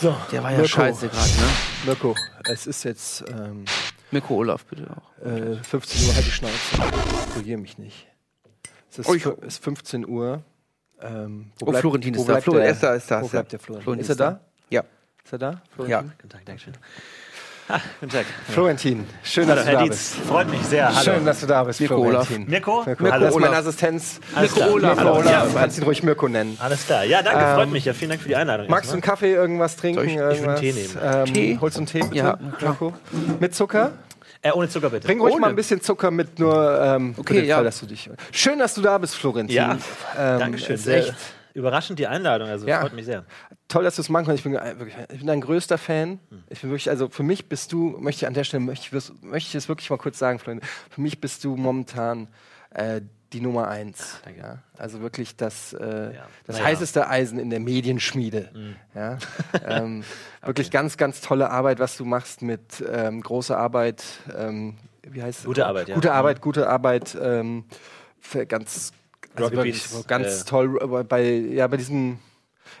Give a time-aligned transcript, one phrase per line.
[0.00, 1.48] So, Der war ja Mirko, scheiße gerade, ne?
[1.86, 2.14] Mirko,
[2.52, 3.64] es ist jetzt ähm,
[4.10, 5.24] Mirko Olaf, bitte auch.
[5.24, 6.54] äh, 15 Uhr, halt die Schnauze.
[7.32, 8.08] Korrigiere mich nicht.
[8.90, 10.42] Es ist, Oh, ich- ist 15 Uhr.
[11.00, 12.32] Ähm, wo Oh, Florentin ist da.
[12.32, 13.84] bleibt Florentin der, ist da, ist da, Wo bleibt der Florentin?
[13.84, 14.30] Florentin ist er ist da.
[14.30, 14.40] da?
[14.70, 14.84] Ja.
[15.24, 15.50] Ist er da?
[15.50, 15.60] Ja.
[15.74, 16.12] Florentin?
[16.18, 16.74] Guten Tag, Dankeschön.
[18.00, 18.26] Guten Tag.
[18.50, 20.14] Florentin, schön, Hallo, dass du Herr da Dietz.
[20.14, 20.28] bist.
[20.28, 20.88] Freut mich sehr.
[20.88, 21.00] Hallo.
[21.02, 22.26] Schön, dass du da bist, Mirko Olaf.
[22.26, 22.50] Florentin.
[22.50, 22.82] Mirko?
[22.86, 23.24] Mirko, Hallo.
[23.24, 23.58] das ist meine Olaf.
[23.66, 24.20] Assistenz.
[24.34, 24.70] Alles klar.
[24.72, 24.96] Olaf.
[24.96, 25.12] Mirko.
[25.18, 25.30] Olaf.
[25.30, 26.56] Ja, Du kannst ihn ruhig Mirko nennen.
[26.60, 27.04] alles klar.
[27.04, 27.84] Ja, danke, Ähm, freut mich.
[27.84, 28.66] Ja, vielen Dank für die Einladung.
[28.68, 29.02] Magst du einen.
[29.02, 29.98] Kaffee, irgendwas trinken?
[30.00, 30.56] Soll ich- ich will einen?
[30.60, 30.98] Tee nehmen.
[31.02, 31.58] Ähm, Tee?
[31.60, 32.14] Holst du einen Tee bitte?
[32.16, 32.70] Ja, klar.
[32.72, 32.92] Mirko?
[33.40, 33.92] Mit Zucker?
[34.44, 35.06] Äh, ohne Zucker bitte.
[35.06, 35.40] Bring ruhig Ohne.
[35.42, 37.54] mal ein bisschen Zucker mit, nur ähm, Okay, für den ja.
[37.56, 38.10] Fall, dass du dich.
[38.32, 39.54] Schön, dass du da bist, Florentin.
[39.56, 39.78] Ja,
[40.18, 40.74] ähm, Dankeschön.
[40.74, 41.14] es, Sehr echt
[41.54, 42.48] überraschend die Einladung.
[42.48, 42.80] Also Ja.
[42.80, 43.24] freut mich sehr.
[43.68, 44.44] toll, dass du es machen kannst.
[44.44, 46.18] Ich bin, äh, wirklich, ich bin dein größter Fan.
[46.50, 49.48] Ich bin wirklich, also für mich bist du, möchte ich an der Stelle, möchte möchte
[49.48, 50.64] ich es wirklich mal kurz sagen, Freunde.
[50.90, 52.28] Für mich bist du momentan
[52.70, 53.00] äh,
[53.32, 54.20] die Nummer eins.
[54.38, 54.58] Ja?
[54.76, 56.12] Also wirklich das, äh,
[56.46, 56.64] das Naja.
[56.68, 58.50] heißeste Eisen in der Medienschmiede.
[58.94, 59.16] Ja?
[59.66, 60.04] ähm,
[60.44, 64.04] Wirklich ganz, ganz tolle Arbeit, was du machst mit ähm, großer Arbeit.
[64.36, 65.44] Ähm, wie heißt es?
[65.46, 65.94] Gute Arbeit, ja.
[65.94, 67.16] Gute Arbeit, gute Arbeit.
[67.20, 67.64] Ähm,
[68.48, 68.92] ganz,
[69.34, 72.18] also Rocket wirklich Beans, ganz äh, toll bei, ja, bei diesem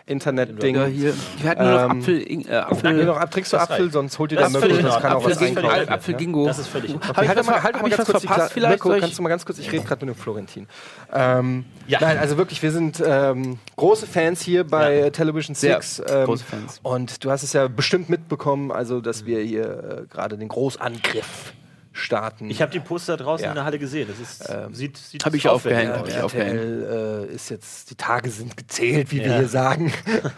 [0.04, 0.74] Internet-Ding.
[0.74, 1.14] Ja, hier.
[1.40, 2.22] Wir hatten nur noch Ähm, Apfel.
[2.22, 3.04] Äh, Nee, Apfel.
[3.04, 3.92] noch ab, trinkst du Das Apfel, reicht.
[3.92, 5.22] sonst holt Das völlig Mirko, in das kann Ordnung.
[5.22, 5.82] auch was einkaufen.
[5.82, 6.14] in Apfel.
[6.14, 6.46] Gingo.
[6.46, 7.16] Das ist völlig Ordnung.
[7.16, 8.84] Halt, halt, mal, halt mal ganz kurz die verpasst Kla- vielleicht?
[8.84, 10.66] Mirko, kannst du mal ganz kurz, ich rede gerade mit dem Florentin.
[11.12, 11.98] Ähm, Ja.
[12.00, 15.10] Nein, also wirklich, wir sind ähm, große Fans hier bei Ja.
[15.10, 16.02] Television Sehr 6.
[16.08, 16.80] Ähm, große Fans.
[16.82, 21.52] Und du hast es ja bestimmt mitbekommen, also dass wir hier äh, gerade den Großangriff
[21.92, 22.48] starten.
[22.50, 23.50] Ich habe die Poster draußen Ja.
[23.50, 24.08] in der Halle gesehen.
[24.08, 25.98] Das ist, sieht, sieht Hab ich aufgehängt, aus.
[26.00, 26.58] hab ich Ja, aufgehängt.
[26.60, 29.38] Äh, ist jetzt, die Tage sind gezählt, wie wir Ja.
[29.38, 29.92] hier sagen.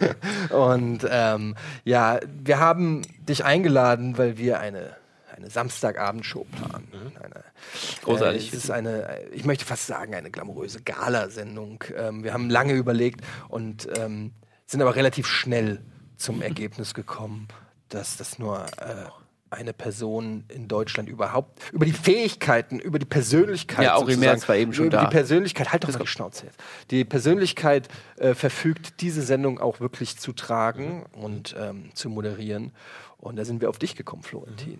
[0.49, 4.95] Und ähm, ja, wir haben dich eingeladen, weil wir eine,
[5.35, 6.87] eine Samstagabendshow planen.
[7.21, 7.43] Eine,
[8.03, 8.53] Großartig.
[8.53, 11.83] Äh, es ist eine, ich möchte fast sagen, eine glamouröse Galasendung.
[11.97, 14.31] Ähm, wir haben lange überlegt und ähm,
[14.65, 15.81] sind aber relativ schnell
[16.17, 17.47] zum Ergebnis gekommen,
[17.89, 19.05] dass das nur äh,
[19.49, 24.55] eine Person in Deutschland überhaupt über die Fähigkeiten, über die Persönlichkeit, Ja, Auri Merz war
[24.55, 25.05] eben schon über da.
[25.05, 26.59] die Persönlichkeit, halt doch mal die Schnauze jetzt.
[26.91, 32.71] Die Persönlichkeit äh, verfügt, diese Sendung auch wirklich zu tragen und ähm, zu moderieren.
[33.17, 34.79] Und da sind wir auf dich gekommen, Florentin.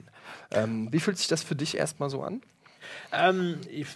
[0.51, 2.41] Ähm, wie fühlt sich das für dich erstmal so an?
[3.11, 3.87] Ähm, ich,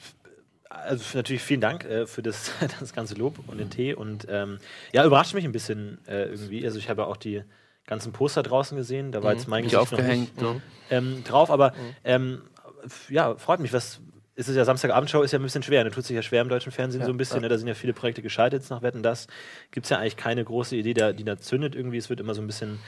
[0.69, 3.93] also natürlich vielen Dank äh, für das, das ganze Lob und den Tee.
[3.93, 4.59] Und ähm,
[4.93, 6.63] ja, überrascht mich ein bisschen äh, irgendwie.
[6.65, 7.43] Also ich habe ja auch die
[7.89, 9.11] ganzen Poster draußen gesehen.
[9.11, 10.61] Da war jetzt mein Gesicht noch nicht, ne?
[10.91, 11.49] ähm, drauf.
[11.51, 11.73] Aber
[12.05, 12.41] ähm,
[12.85, 13.73] f- ja, freut mich.
[13.73, 13.99] Was
[14.35, 15.83] ist es ja Samstagabendshow ist ja ein bisschen schwer.
[15.83, 17.41] Da tut sich ja schwer im deutschen Fernsehen so ein bisschen.
[17.41, 17.49] Ne?
[17.49, 19.03] Da sind ja viele Projekte gescheitert jetzt nach Wetten.
[19.03, 19.27] Das
[19.71, 21.97] gibt es ja eigentlich keine große Idee, da, die da zündet irgendwie.
[21.97, 22.79] Es wird immer so ein bisschen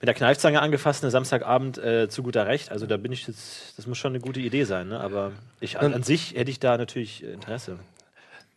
[0.00, 2.70] mit der Kneifzange angefasst, eine Samstagabend äh, zu guter Recht.
[2.70, 5.00] Also da bin ich jetzt, das muss schon eine gute Idee sein, ne?
[5.00, 7.78] Aber ich an, an sich hätte ich da natürlich Interesse.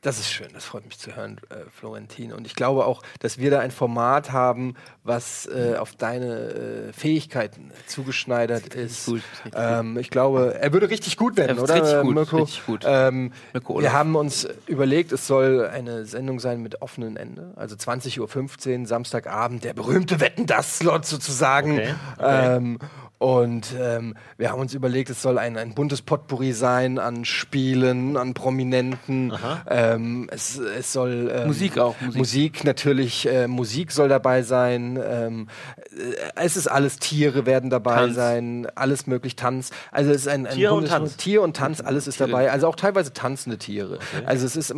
[0.04, 2.34] Das ist schön, das freut mich zu hören, äh, Florentin.
[2.34, 4.76] Und ich glaube auch, dass wir da ein Format haben,
[5.06, 9.06] was äh, auf deine äh, Fähigkeiten zugeschneidert ist.
[9.06, 9.22] gut,
[9.56, 11.76] ähm, ich glaube, er würde richtig gut werden, Er oder?
[11.76, 12.38] richtig gut, Mirko?
[12.38, 12.84] richtig gut.
[12.86, 17.54] Ähm, Mirko wir haben uns überlegt, es soll eine Sendung sein mit offenem Ende.
[17.56, 21.74] Also 20.15 Uhr, Samstagabend, der berühmte Wetten, das Slot sozusagen.
[21.80, 22.56] Okay, okay.
[22.58, 22.80] Ähm,
[23.24, 28.18] und ähm, wir haben uns überlegt, es soll ein, ein buntes Potpourri sein an Spielen,
[28.18, 29.32] an Prominenten.
[29.66, 32.18] Ähm, es, es soll ähm, Musik auch, Musik.
[32.18, 35.02] Musik natürlich, äh, Musik soll dabei sein.
[35.02, 35.48] Ähm,
[35.96, 38.16] äh, es ist alles Tiere werden dabei Tanz.
[38.16, 39.70] sein, alles möglich Tanz.
[39.94, 41.16] Also es ist ein, ein Tiere und Tanz.
[41.16, 42.52] Tier und Tanz, alles ist dabei.
[42.52, 44.00] Also auch teilweise tanzende Tiere.
[44.26, 44.76] Also es ist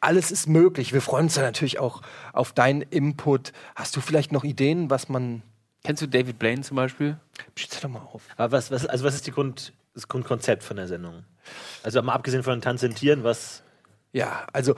[0.00, 0.94] alles ist möglich.
[0.94, 2.00] Wir freuen uns natürlich auch
[2.32, 3.52] auf deinen Input.
[3.76, 5.42] Hast du vielleicht noch Ideen, was man
[5.84, 7.18] Kennst du David Blaine zum Beispiel?
[7.56, 8.22] Schieß doch mal auf.
[8.36, 11.24] Aber was, was, also was ist die Grund, das Grundkonzept von der Sendung?
[11.82, 13.62] Also mal abgesehen von den tanzenden Tieren, was.
[14.12, 14.74] Ja, also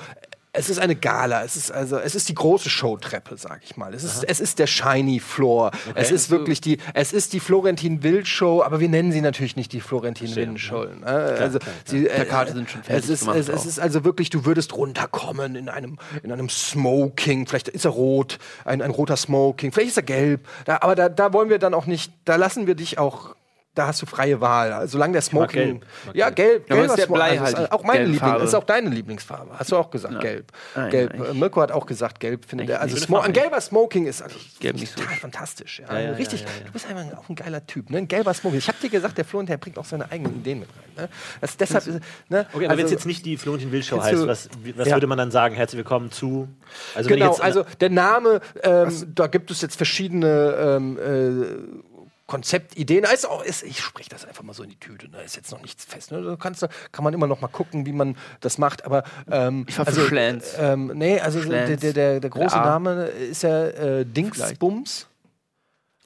[0.53, 3.95] es ist eine Gala, es ist also es ist die große Showtreppe, sag ich mal.
[3.95, 5.71] Es ist, es ist der Shiny Floor.
[5.95, 9.57] Es ist wirklich die es ist die Florentin Will Show, aber wir nennen sie natürlich
[9.57, 10.85] nicht die Florentin Will Show.
[10.85, 11.07] Ne?
[11.07, 14.45] Also sie, äh, Plakate sind schon fertig es ist, es, es ist also wirklich, du
[14.45, 17.47] würdest runterkommen in einem in einem Smoking.
[17.47, 19.73] Vielleicht ist er rot, ein, ein roter Smoking.
[19.73, 20.47] Vielleicht ist er gelb.
[20.65, 22.13] Da, aber da, da wollen wir dann auch nicht.
[22.25, 23.37] Da lassen wir dich auch.
[23.73, 24.89] Da hast du freie Wahl.
[24.89, 25.81] Solange der Smoking.
[25.81, 25.87] gelb.
[26.13, 26.69] Ja, gelb.
[26.69, 27.15] Ja, gelber ist der Smoking.
[27.15, 28.45] Blei Also halt auch meine gelbe Liebling, Farbe.
[28.45, 29.53] ist auch deine Lieblingsfarbe.
[29.57, 30.51] Hast du auch gesagt, gelb.
[30.75, 31.15] Nein, gelb.
[31.17, 32.81] nein, Mirko hat auch gesagt, gelb findet er.
[32.81, 32.97] Also.
[32.97, 35.01] Smo ein gelber Smoking ist also, Gelb nicht so.
[35.01, 35.79] total fantastisch.
[35.87, 35.93] Ja.
[35.95, 36.65] Ja, ja, Richtig, ja, ja, ja.
[36.67, 37.91] du bist einfach auch ein geiler Typ.
[37.91, 37.99] Ne?
[37.99, 38.59] Ein gelber Smoking.
[38.59, 41.05] Ich habe dir gesagt, der Florentin der bringt auch seine eigenen Ideen mit rein.
[41.05, 41.09] Ne?
[41.41, 41.85] Das, deshalb,
[42.29, 42.47] ne?
[42.53, 44.97] Okay, aber wenn es jetzt nicht die Florentin Will Show Kennst heißt, was, was Ja.
[44.97, 45.55] würde man dann sagen?
[45.55, 46.49] Herzlich willkommen zu.
[46.97, 51.90] Also Genau, also der Name, ähm, da gibt es jetzt verschiedene ähm, äh,
[52.31, 53.03] Konzeptideen.
[53.13, 55.09] Ist auch, ist, ich spreche das einfach mal so in die Tüte.
[55.09, 55.25] Da ne?
[55.25, 56.13] ist jetzt noch nichts fest.
[56.13, 56.23] Ne?
[56.23, 58.85] Da kannst, kann man immer noch mal gucken, wie man das macht.
[58.85, 60.55] Aber ähm, Ich war für also, Schlans.
[60.57, 62.65] ähm, nee, also der, der, der, der große A.
[62.65, 65.09] Name ist ja äh, Dingsbums.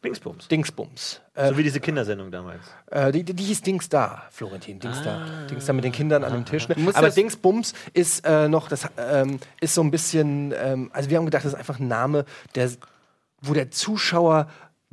[0.02, 0.48] Dingsbums.
[0.48, 1.20] Dingsbums.
[1.34, 2.62] Äh, So wie diese Kindersendung damals.
[2.90, 5.26] äh, die, die die hieß Dings da, Florentin, Dings da.
[5.50, 6.68] Dings da mit den Kindern an dem Tisch.
[6.68, 6.76] Ne?
[6.94, 11.26] Aber Dingsbums ist äh, noch, das ähm, ist so ein bisschen, ähm, also wir haben
[11.26, 12.24] gedacht, das ist einfach ein Name,
[12.54, 12.70] der,
[13.42, 14.48] wo der Zuschauer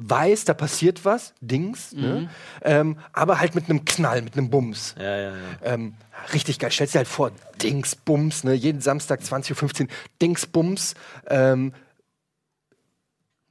[0.10, 2.30] weiß, da passiert was, Dings, ne?
[2.64, 4.96] ähm, aber halt mit einem Knall, mit einem Bums.
[4.98, 5.34] Ja, ja, ja.
[5.64, 5.94] Ähm,
[6.34, 6.72] richtig geil.
[6.72, 7.32] Stellst dir halt vor,
[7.62, 8.54] Dingsbums, ne?
[8.54, 9.88] jeden Samstag 20.15 Uhr,
[10.22, 10.96] Dingsbums.
[11.28, 11.74] Ähm,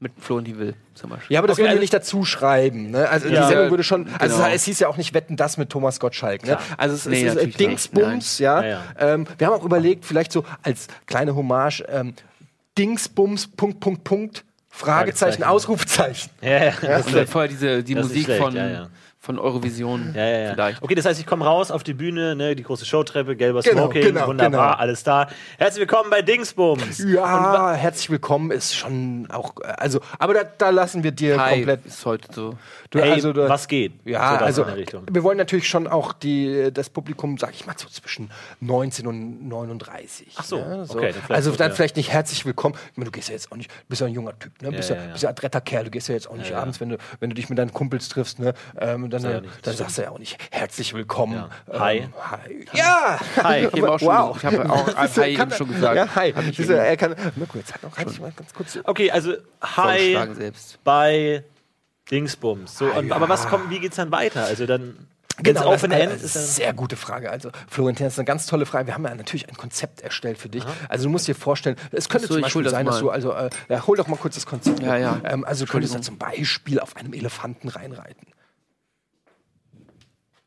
[0.02, 1.35] Mit Florentin Will zum Beispiel.
[1.35, 2.91] ja, aber das Okay, würden wir also- nicht dazu schreiben.
[2.91, 3.06] Ne?
[3.08, 3.43] Also Ja.
[3.43, 4.08] die Sendung würde schon.
[4.19, 4.49] Also Genau.
[4.49, 6.47] es hieß ja auch nicht Wetten das mit Thomas Gottschalk.
[6.47, 6.56] Ne?
[6.79, 8.62] Also es, Nee, es ist Dingsbums, ja.
[8.62, 8.82] Ja, ja.
[8.99, 12.14] Ähm, wir haben auch überlegt, vielleicht so als kleine Hommage, ähm,
[12.79, 15.44] Dingsbums, Punkt, Punkt, Punkt, Fragezeichen, Fragezeichen.
[15.44, 16.31] Ausrufzeichen.
[16.40, 18.88] Ja, ja, das Und dann vorher diese, die Das ist Musik schlecht, von, ja, ja.
[19.22, 20.14] Von Eurovision.
[20.17, 20.52] Ja, ja, ja.
[20.55, 20.82] Vielleicht.
[20.82, 23.82] Okay, das heißt, ich komme raus auf die Bühne, ne, die große Showtreppe, gelber Genau,
[23.82, 24.81] Smoking, genau, wunderbar, genau.
[24.81, 25.28] alles da.
[25.58, 27.05] Herzlich willkommen bei Dingsbums.
[27.06, 31.56] Ja, herzlich willkommen ist schon auch, äh, also, aber da, da lassen wir dir Hi
[31.56, 31.84] komplett.
[31.84, 32.55] ist heute so.
[32.88, 33.93] Du, Hey, also, du, was geht?
[34.06, 34.67] Ja, So also
[35.11, 38.31] wir wollen natürlich schon auch die, das Publikum, sag ich mal, so zwischen
[38.61, 40.28] 19 und 39.
[40.37, 40.87] Ach so, ne?
[40.88, 41.75] okay, dann vielleicht also gut, dann ja.
[41.75, 42.75] vielleicht nicht herzlich willkommen.
[42.93, 44.73] Ich meine, du gehst ja jetzt auch nicht, du bist ja ein junger Typ, ne?
[44.73, 46.56] bist ja, ja, bist ja ein adretter Kerl, du gehst ja jetzt auch nicht Ja,
[46.56, 46.62] ja.
[46.62, 48.55] abends, wenn du, wenn du dich mit deinen Kumpels triffst, ne?
[48.78, 51.34] Ähm, dann, ja äh, dann sagst du ja auch nicht herzlich willkommen.
[51.34, 51.50] Ja.
[51.72, 52.08] Ähm, Hi.
[52.30, 52.66] hi.
[52.72, 53.20] Ja!
[53.42, 53.68] Hi.
[53.72, 54.36] Ich habe auch schon, Wow.
[54.36, 55.96] ich habe auch Hi kann schon gesagt.
[55.96, 56.32] Ja, hi.
[56.32, 58.78] Hab eben er kann, Mirko, jetzt halt noch mal ganz kurz.
[58.84, 60.16] Okay, also hi
[60.84, 61.44] bei
[62.10, 62.76] Dingsbums.
[62.78, 63.14] So, und, ja.
[63.16, 64.44] Aber was kommt, wie geht's dann weiter?
[64.44, 65.06] Also dann
[65.42, 67.30] Genau, auf das und ist eine dann, sehr gute Frage.
[67.30, 68.88] Also, Florentin, das ist eine ganz tolle Frage.
[68.88, 70.64] Wir haben ja natürlich ein Konzept erstellt für dich.
[70.88, 73.00] Also, du musst dir vorstellen, es könnte so, zum Beispiel das sein, dass mal.
[73.00, 74.80] du, also, äh, ja, hol doch mal kurz das Konzept.
[74.80, 75.20] Ja, ja.
[75.24, 76.02] Ähm, also, du könntest ja Entschuldigung.
[76.02, 78.26] zum Beispiel auf einem Elefanten reinreiten.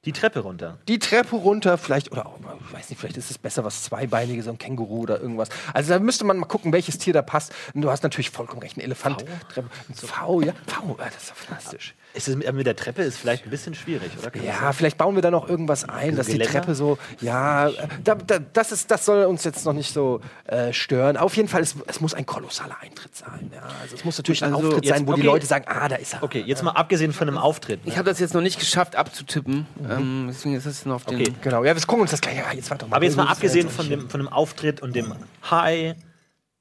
[0.05, 0.77] Die Treppe runter.
[0.87, 4.43] Die Treppe runter, vielleicht, oder auch, ich weiß nicht, vielleicht ist es besser, was Zweibeinige,
[4.43, 5.49] so ein Känguru oder irgendwas.
[5.73, 7.53] Also, da müsste man mal gucken, welches Tier da passt.
[7.73, 9.25] Und du hast natürlich vollkommen recht, ein Elefant.
[9.49, 10.53] Treppe, ein V, ja.
[10.67, 11.95] V, ja, das ist doch fantastisch.
[12.15, 14.29] Ist es mit, mit der Treppe ist vielleicht ein bisschen schwierig, oder?
[14.29, 16.51] Kann Ja, vielleicht bauen wir da noch irgendwas ein, dass die Geländer?
[16.61, 17.71] Treppe so, ja,
[18.03, 21.17] da, da, das, ist, das soll uns jetzt noch nicht so äh, stören.
[21.17, 23.49] Auf jeden Fall, es, es muss ein kolossaler Eintritt sein.
[23.53, 23.61] Ja.
[23.81, 25.27] Also es muss natürlich ein Also Auftritt jetzt- sein, wo die okay.
[25.27, 26.21] Leute sagen, ah, da ist er.
[26.23, 27.83] Okay, jetzt mal abgesehen von einem Auftritt.
[27.83, 27.91] Ne?
[27.91, 29.65] Ich habe das jetzt noch nicht geschafft abzutippen.
[29.89, 31.19] Ähm, deswegen ist das noch auf den.
[31.19, 31.33] Okay.
[31.41, 32.37] Genau, ja, wir gucken uns das gleich.
[32.37, 32.97] Ja, jetzt warte doch mal.
[32.97, 35.13] Aber jetzt mal abgesehen von dem, von dem Auftritt und dem
[35.49, 35.95] Hi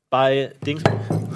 [0.08, 0.82] bei Dings.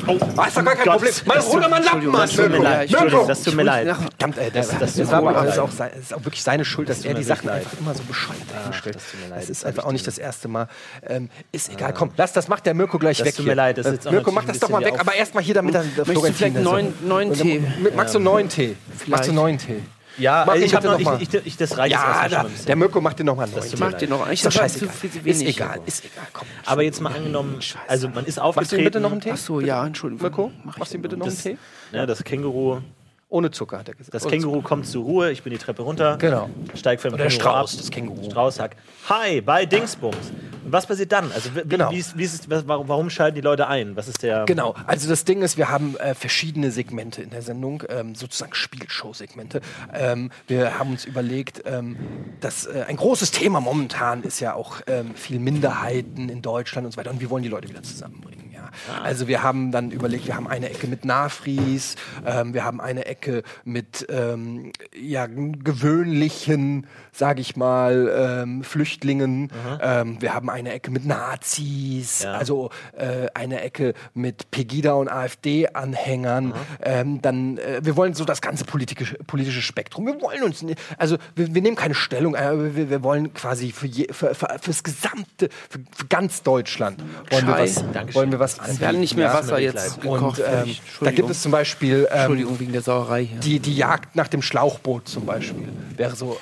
[0.09, 0.85] Oh, Ah, ist doch gar kein.
[0.87, 1.13] Problem.
[1.27, 2.21] Mann, hol doch mal einen Lappen, Mann.
[2.23, 3.27] Das tut mir Mirko.
[3.27, 3.87] das tut mir leid.
[3.97, 6.65] Verdammt, ey, das, das, das das, war das ist, auch das ist auch wirklich seine
[6.65, 8.97] Schuld, dass er die Sachen einfach immer so bescheuert dahinstellt.
[8.97, 9.43] das tut mir leid.
[9.43, 10.69] Das ist Das einfach auch ich nicht das erste Mal.
[11.07, 13.37] Ähm, ist egal, komm, lass das, macht der Mirko gleich Das weg.
[13.37, 15.55] tut mir leid, das ist Äh, Mirko, mach das doch mal weg, aber erstmal hier,
[15.55, 16.63] damit dann der Möchtest du vielleicht
[17.05, 17.63] neuen Tee?
[17.95, 18.77] Magst du einen neuen Tee?
[19.07, 19.83] Magst du einen neuen Tee?
[20.19, 21.23] Ja, Mach also ihn ich habe noch, noch mal.
[21.23, 22.67] ich, ich, ich, das reicht jetzt Ja, erstmal da, schon ein bisschen.
[22.67, 24.31] der Mirko macht dir noch mal einen mir Mach dir noch.
[24.31, 24.89] Ich Ist scheißegal.
[24.91, 25.57] zu viel- Ist wenig.
[25.57, 26.49] egal, ist egal, komm.
[26.65, 28.81] Aber jetzt mal angenommen, also man ist Machst du aufgetreten.
[28.81, 29.31] ihm bitte noch einen Tee?
[29.33, 30.23] Ach so, ja, Entschuldigung.
[30.23, 31.59] Mirko, Mach ich machst du ihm bitte noch einen Tee?
[31.93, 32.81] ne, das Känguru,
[33.29, 34.15] Ohne Zucker, hat er gesagt.
[34.15, 36.49] das Ohne Känguru kommt zur Ruhe, ich bin die Treppe runter, Genau.
[36.75, 38.25] steig Oder der Känguru Strauß, ab, das Känguru.
[38.31, 38.79] Strauß sagt,
[39.09, 40.31] hi, bei Dingsbums.
[40.65, 41.33] Und was passiert dann?
[41.33, 41.91] Also wie, Genau.
[41.91, 43.97] wie ist, wie ist warum schalten die Leute ein?
[43.97, 44.45] Was ist der...
[44.45, 48.55] Genau, also das Ding ist, wir haben äh, verschiedene Segmente in der Sendung, ähm, sozusagen
[48.55, 49.61] Spielshow-Segmente.
[49.93, 51.97] Ähm, wir haben uns überlegt, ähm,
[52.41, 56.93] dass äh, ein großes Thema momentan ist ja auch ähm, viel Minderheiten in Deutschland und
[56.93, 58.46] so weiter und wir wollen die Leute wieder zusammenbringen.
[58.89, 59.03] Ja.
[59.03, 63.07] Also wir haben dann überlegt, wir haben eine Ecke mit Nafris, ähm, wir haben eine
[63.07, 70.91] Ecke mit ähm, ja, gewöhnlichen, sage ich mal, ähm, Flüchtlingen, ähm, wir haben eine Ecke
[70.91, 72.33] mit Nazis, Ja.
[72.33, 76.55] also äh, eine Ecke mit Pegida und AfD-Anhängern.
[76.83, 80.07] Ähm, dann, äh, wir wollen so das ganze politische, politische Spektrum.
[80.07, 80.65] Wir wollen uns,
[80.99, 84.47] also wir, wir nehmen keine Stellung, äh, wir, wir wollen quasi für, je, für, für
[84.61, 89.17] fürs gesamte, für, für ganz Deutschland wollen wir was, wollen wir was Es werden nicht
[89.17, 89.33] mehr.
[89.33, 90.39] Wasser jetzt gekocht.
[90.41, 93.41] Und ähm, da gibt es zum Beispiel ähm, Entschuldigung wegen der Sauerei hier.
[93.41, 95.69] die, die Jagd nach dem Schlauchboot zum Beispiel.
[95.97, 96.39] Wäre so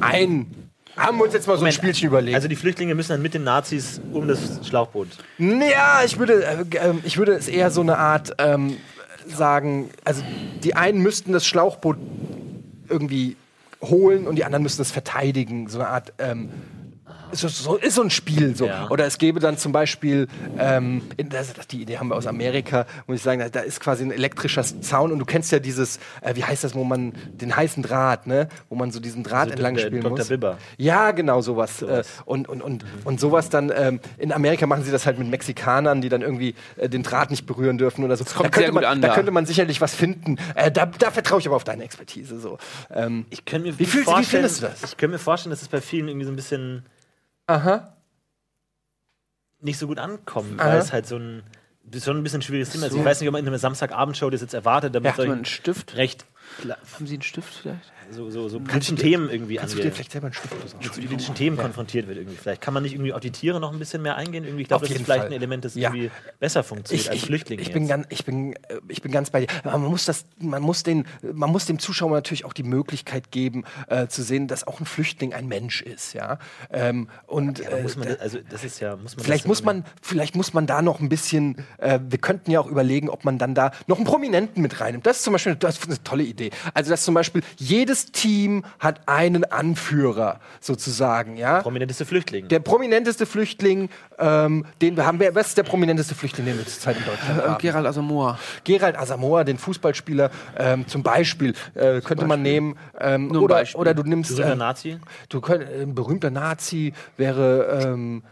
[0.00, 0.46] ein.
[0.96, 2.34] Haben wir uns jetzt mal so ein Moment, Spielchen überlegt.
[2.34, 5.08] Also die Flüchtlinge müssen dann mit den Nazis um das Schlauchboot.
[5.38, 8.76] Ja, ich würde, äh, ähm, ich würde es eher so eine Art ähm,
[9.26, 10.22] sagen, also
[10.62, 11.96] die einen müssten das Schlauchboot
[12.88, 13.36] irgendwie
[13.80, 15.68] holen und die anderen müssten es verteidigen.
[15.68, 16.50] So eine Art ähm,
[17.32, 18.66] so, so, ist so ein Spiel so.
[18.66, 18.88] Ja.
[18.90, 22.26] Oder es gäbe dann zum Beispiel, ähm, in, das, das, die Idee haben wir aus
[22.26, 25.58] Amerika, muss ich sagen, da, da ist quasi ein elektrischer Zaun und du kennst ja
[25.58, 29.22] dieses, äh, wie heißt das, wo man den heißen Draht, ne, wo man so diesen
[29.22, 30.18] Draht Also entlang der spielen Dr.
[30.18, 30.28] muss.
[30.28, 30.58] Bibber.
[30.76, 31.82] Ja, genau sowas.
[31.82, 35.28] Äh, und, und, und, und sowas dann, ähm, in Amerika machen sie das halt mit
[35.28, 38.24] Mexikanern, die dann irgendwie äh, den Draht nicht berühren dürfen oder so.
[38.24, 39.14] kommt da, könnte sehr gut man, an da da.
[39.14, 40.36] könnte man sicherlich was finden.
[40.54, 42.38] Äh, da da vertraue ich aber auf deine Expertise.
[42.38, 42.58] So.
[42.90, 44.82] Ähm, Ich kann mir Wie fühlst du- wie vorstellen, findest du das?
[44.92, 46.84] Ich könnte mir vorstellen, dass es bei vielen irgendwie so ein bisschen
[47.52, 47.96] aha.
[49.60, 50.68] nicht so gut ankommt, Aha.
[50.70, 51.42] weil es halt so ein
[51.84, 52.94] das ist schon ein bisschen ein schwieriges Thema ist.
[52.94, 55.44] Ich weiß nicht, ob man in einer Samstagabendshow das jetzt erwartet, damit Hat man einen
[55.44, 55.96] Stift?
[55.96, 56.24] recht
[56.94, 57.92] Haben Sie einen Stift vielleicht?
[58.12, 59.94] So, so, so politischen Themen irgendwie Kannst du dir angeht.
[59.94, 60.54] vielleicht selber einen Stift?
[60.82, 62.36] Mit politischen Themen konfrontiert wird irgendwie.
[62.36, 64.44] Vielleicht kann man nicht irgendwie auf die Tiere noch ein bisschen mehr eingehen.
[64.44, 65.26] Irgendwie, ich glaube, das ist vielleicht Fall.
[65.28, 65.88] ein Element, das Ja.
[65.90, 67.62] irgendwie besser funktioniert als Flüchtlinge.
[67.62, 69.46] Ich bin, ganz, ich, bin, äh, ich bin ganz bei dir.
[69.64, 73.64] Man muss, das, man, muss den, man muss dem Zuschauer natürlich auch die Möglichkeit geben,
[73.88, 76.12] äh, zu sehen, dass auch ein Flüchtling ein Mensch ist.
[76.12, 76.38] Ja?
[76.70, 79.84] Ähm, und äh, muss man das, also das ist ja, muss man Vielleicht muss man,
[80.02, 83.38] vielleicht muss man da noch ein bisschen, äh, wir könnten ja auch überlegen, ob man
[83.38, 85.06] dann da noch einen Prominenten mit reinnimmt.
[85.06, 86.50] Das ist zum Beispiel das ist eine tolle Idee.
[86.74, 91.60] Also, dass zum Beispiel jedes Team hat einen Anführer sozusagen, ja.
[91.60, 92.48] prominenteste Flüchtling.
[92.48, 96.66] Der prominenteste Flüchtling, ähm, den wir haben, wer, was ist der prominenteste Flüchtling, den wir
[96.66, 97.58] zurzeit in Deutschland Äh, haben?
[97.58, 98.38] Gerald Asamoah.
[98.64, 102.76] Gerald Asamoah, den Fußballspieler, ähm, zum Beispiel, äh, könnte man nehmen.
[102.98, 103.80] Ähm, Nur ein oder, Beispiel.
[103.80, 104.30] oder du nimmst.
[104.36, 104.98] Berühmter ähm, Nazi?
[105.28, 108.22] Du könnt, ein berühmter Nazi wäre ähm,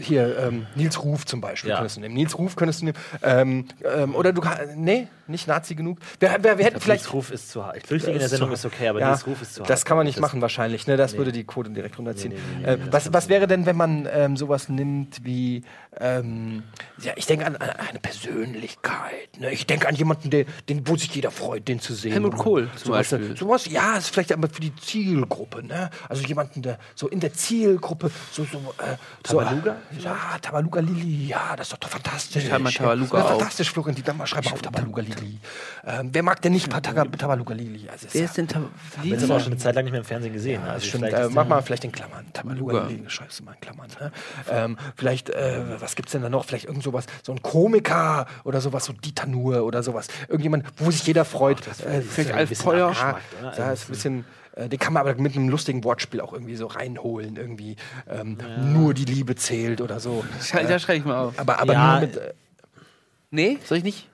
[0.00, 1.76] hier ähm, Nils Ruf zum Beispiel Ja.
[1.76, 2.14] könntest du nehmen.
[2.14, 2.98] Nils Ruf könntest du nehmen.
[3.22, 5.98] Ähm, ähm, oder du kann- nee, nicht Nazi genug.
[6.20, 7.86] Wir, wir, wir hätten vielleicht Ruf ist zu hart.
[7.86, 9.70] Flüchtling in der Sendung ist okay, aber ja, Ruf ist zu hart.
[9.70, 10.86] Das kann man nicht Das- machen wahrscheinlich.
[10.86, 10.96] Ne?
[10.96, 12.32] Das würde die Quote direkt runterziehen.
[12.34, 15.62] Nee, nee, nee, äh, nee, was, was wäre denn, wenn man ähm, sowas nimmt wie
[15.98, 16.62] ähm,
[17.02, 19.38] ja, ich denke an, an eine Persönlichkeit.
[19.38, 19.50] Ne?
[19.52, 22.12] Ich denke an jemanden, der, den, wo sich jeder freut, den zu sehen.
[22.12, 23.36] Helmut Kohl zum sowas, Beispiel.
[23.36, 25.62] Sowas, ja, ist vielleicht aber für die Zielgruppe.
[25.64, 25.90] Ne?
[26.08, 30.80] Also jemanden, der so in der Zielgruppe so so äh, Tabaluga So, äh, ja, Tabaluga
[30.80, 31.28] Lili.
[31.28, 32.46] Ja, das ist doch fantastisch.
[32.46, 33.30] Schreib mal Tabaluga ja, auf.
[33.30, 34.04] Fantastisch, Florentin.
[34.04, 35.15] Dann mal schreib mal auf Tabaluga Lili.
[35.86, 37.88] Ähm, wer mag denn nicht Tabaluga Tabaluga Lili?
[37.88, 38.62] Also, Wer ja- ist denn Tab
[39.02, 40.62] Ich habe aber auch schon eine Zeit lang nicht mehr im Fernsehen gesehen.
[40.64, 41.04] ja, also stimmt.
[41.04, 42.26] Äh, mach mal vielleicht in Klammern.
[42.32, 42.92] Tabaluga Tabaluga.
[42.94, 43.88] Lili, schreibst du mal in Klammern.
[44.00, 44.12] Ne?
[44.50, 46.44] Ähm, vielleicht, äh, was gibt's denn da noch?
[46.44, 50.08] Vielleicht irgend sowas, so ein Komiker oder sowas, so Dieter Nuhr oder sowas.
[50.28, 51.60] Irgendjemand, wo sich jeder freut.
[51.66, 52.92] Äh, Vielleicht Alf Feuer.
[53.56, 54.24] ja, ist ein bisschen.
[54.54, 57.36] äh, Den kann man aber mit einem lustigen Wortspiel auch irgendwie so reinholen.
[57.36, 57.76] Irgendwie
[58.08, 58.38] ähm,
[58.72, 60.24] nur die Liebe zählt oder so.
[60.52, 61.38] Da schreibe ich mal auf.
[61.38, 62.16] Aber, aber Ja, nur mit.
[62.16, 62.32] Äh,
[63.30, 64.08] Nee, soll ich nicht?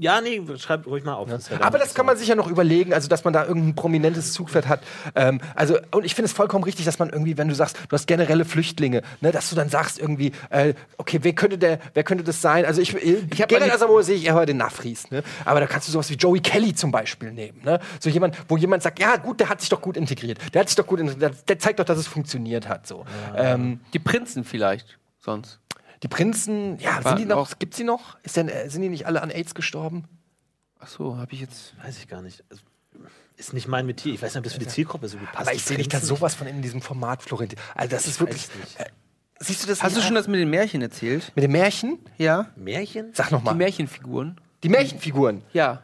[0.00, 1.28] Ja, nee, schreib ruhig mal auf.
[1.28, 3.74] das wäre Aber das kann man sich ja noch überlegen, also dass man da irgendein
[3.74, 4.80] prominentes Zugpferd hat.
[5.16, 7.94] Ähm, also und ich finde es vollkommen richtig, dass man irgendwie, wenn du sagst, du
[7.94, 12.04] hast generelle Flüchtlinge, ne, dass du dann sagst irgendwie, äh, okay, wer könnte der, wer
[12.04, 12.64] könnte das sein?
[12.64, 15.24] Also ich, ich hab Gerald eine- Asamoah sehe ich eher den Nafris, ne?
[15.44, 17.80] Aber da kannst du sowas wie Joey Kelly zum Beispiel nehmen, ne?
[17.98, 20.68] So jemand, wo jemand sagt, ja gut, der hat sich doch gut integriert, der hat
[20.68, 23.04] sich doch gut, integriert, der zeigt doch, dass es funktioniert hat, so.
[23.36, 25.58] Ähm, Die Prinzen vielleicht, sonst.
[26.02, 27.58] Die Prinzen, ja, War sind die noch?
[27.58, 28.16] Gibt's die noch?
[28.22, 30.04] Ist denn, äh, sind die nicht alle an AIDS gestorben?
[30.78, 31.74] Ach so, habe ich jetzt.
[31.82, 32.44] Weiß ich gar nicht.
[32.50, 32.62] Also,
[33.36, 34.14] Ist nicht mein Metier.
[34.14, 35.48] Ich weiß nicht, ob das für die Zielgruppe so gut passt.
[35.48, 37.58] Aber ich sehe dich da sowas von in diesem Format, Florentin.
[37.74, 38.48] Also das ist wirklich.
[38.54, 38.80] nicht.
[38.80, 38.84] Äh,
[39.40, 39.82] siehst du das?
[39.82, 40.06] Hast du nicht?
[40.06, 41.32] schon das mit den Märchen erzählt?
[41.34, 41.98] mit dem Märchen?
[42.16, 42.46] Ja.
[42.56, 43.10] Märchen?
[43.14, 43.54] Sag noch Die.
[43.54, 44.40] Märchenfiguren?
[44.62, 45.42] Die Märchenfiguren.
[45.52, 45.82] Ja.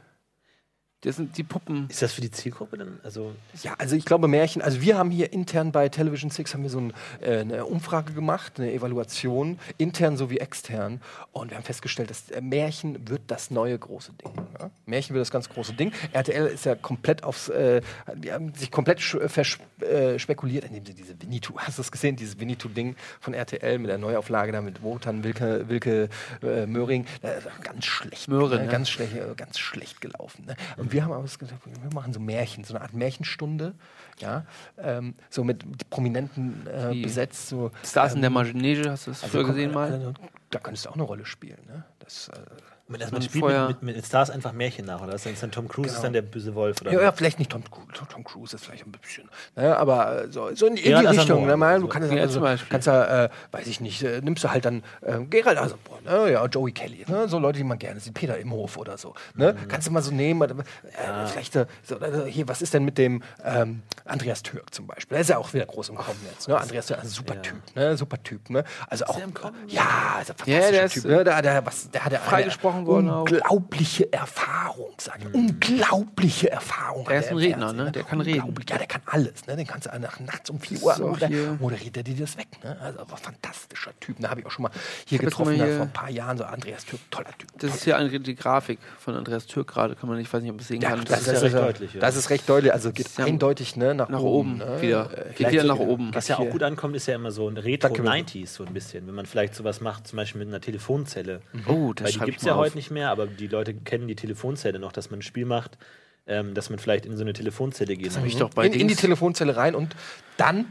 [1.04, 1.86] Das sind die Puppen.
[1.88, 2.98] Ist das für die Zielgruppe dann?
[3.04, 3.32] Also,
[3.62, 4.62] Ja, also ich glaube Märchen.
[4.62, 8.12] Also wir haben hier intern bei Television Six haben wir so ein, äh, eine Umfrage
[8.14, 11.00] gemacht, eine Evaluation, intern sowie extern.
[11.32, 14.32] Und wir haben festgestellt, dass äh, Märchen wird das neue große Ding.
[14.58, 14.70] Ja?
[14.86, 15.92] Märchen wird das ganz große Ding.
[16.12, 17.82] RTL ist ja komplett aufs, äh,
[18.16, 21.92] die haben sich komplett sch- vers- äh, spekuliert, indem sie diese Winnetou, hast du es
[21.92, 26.08] gesehen, dieses Winnetou-Ding von RTL mit der Neuauflage da mit Wotan, Wilke, Wilke
[26.42, 27.32] äh, Möhring, äh,
[27.62, 28.64] ganz schlecht, Möhring, ne?
[28.66, 28.70] ja.
[28.70, 30.44] ganz schlecht, äh, ganz schlecht gelaufen.
[30.46, 30.56] Ne?
[30.78, 33.74] Und wir haben aber gesagt, wir machen so Märchen, so eine Art Märchenstunde,
[34.20, 34.46] ja,
[34.78, 39.42] ähm, so mit Prominenten äh, besetzt, so Stars in der Manege, hast du das früher
[39.42, 39.92] komm, gesehen mal?
[39.92, 40.12] äh,
[40.50, 41.84] Da könntest du auch eine Rolle spielen, ne?
[41.98, 42.40] Das, äh,
[42.86, 45.14] man, man man spielt mit, mit, mit Stars einfach Märchen nach, oder?
[45.14, 45.96] Ist dann Tom Cruise Genau.
[45.96, 46.92] ist dann der böse Wolf, oder?
[46.92, 47.62] ja, ja, vielleicht nicht Tom,
[48.10, 49.76] Tom Cruise, ist vielleicht ein bisschen, ne?
[49.76, 51.46] aber äh, so, so in, in die Richtung.
[51.46, 51.56] Ne?
[51.56, 51.88] Mal, oder du so.
[51.88, 55.18] kannst, Ja, also, kannst ja, äh, weiß ich nicht, äh, nimmst du halt dann äh,
[55.24, 56.32] Gerald Asamoah, ne?
[56.32, 57.26] ja, Joey Kelly, ne?
[57.28, 59.14] so Leute, die man gerne sieht, Peter Imhof oder so.
[59.34, 59.54] Ne?
[59.54, 59.68] Mhm.
[59.68, 62.98] Kannst du mal so nehmen, äh, vielleicht, äh, so, äh, hier, was ist denn mit
[62.98, 65.14] dem ähm, Andreas Türk zum Beispiel?
[65.14, 66.48] Der ist ja auch wieder groß im Kommen jetzt.
[66.48, 66.58] Ne?
[66.60, 67.40] Andreas Türk, ein super Ja.
[67.40, 67.96] Typ, ne?
[67.96, 68.50] super Typ.
[68.50, 68.62] Ne?
[68.88, 69.56] Also auch, der im Kommen?
[69.68, 71.04] ja, ist ein Ja, fantastischer der ist, Typ.
[71.06, 71.24] Ne?
[71.24, 72.50] Der, der, was, der hat ja eine
[72.84, 73.20] freigesprochen worden auch.
[73.30, 75.34] unglaubliche Erfahrung, sag ich.
[75.34, 77.06] Unglaubliche Erfahrung.
[77.08, 77.92] Er hat ist ein Redner, Fernsehen, ne?
[77.92, 78.38] Der kann reden.
[78.40, 78.70] Unglaublich.
[78.70, 79.46] Ja, der kann alles.
[79.46, 79.56] Ne?
[79.56, 82.48] Den kannst du nach, nachts um 4 Uhr So, dann moderiert er dir das weg.
[82.62, 82.76] Ne?
[82.80, 84.16] Also aber fantastischer Typ.
[84.20, 84.70] Da habe ich auch schon mal
[85.06, 87.48] hier jetzt getroffen, da hier- vor ein paar Jahren, so Andreas Türk, toller Typ.
[87.58, 90.42] Das ist hier eine, die Grafik von Andreas Türk gerade, kann man nicht, ich weiß
[90.42, 91.04] nicht, ob man es sehen Ja, kann.
[91.04, 92.00] das ist ja recht deutlich, ja.
[92.00, 92.72] Das ist recht deutlich.
[92.72, 93.94] Also geht ja- eindeutig ne, ne?
[93.94, 94.80] Nach, Nach oben ne?
[94.80, 95.10] wieder.
[95.12, 96.14] Äh, Geht vielleicht wieder nach oben.
[96.14, 98.08] Was ja auch gut ankommt, ist ja immer so ein Danke, Retro Mirko.
[98.08, 99.06] 90s so ein bisschen.
[99.06, 101.40] Wenn man vielleicht sowas macht, zum Beispiel mit einer Telefonzelle.
[101.66, 102.60] Oh, das Weil die gibt ich es ja auf.
[102.64, 105.78] Heute nicht mehr, aber die Leute kennen die Telefonzelle noch, dass man ein Spiel macht,
[106.26, 108.06] ähm, dass man vielleicht in so eine Telefonzelle geht.
[108.06, 109.94] Das habe ich doch bei in, in die Telefonzelle rein und
[110.36, 110.66] dann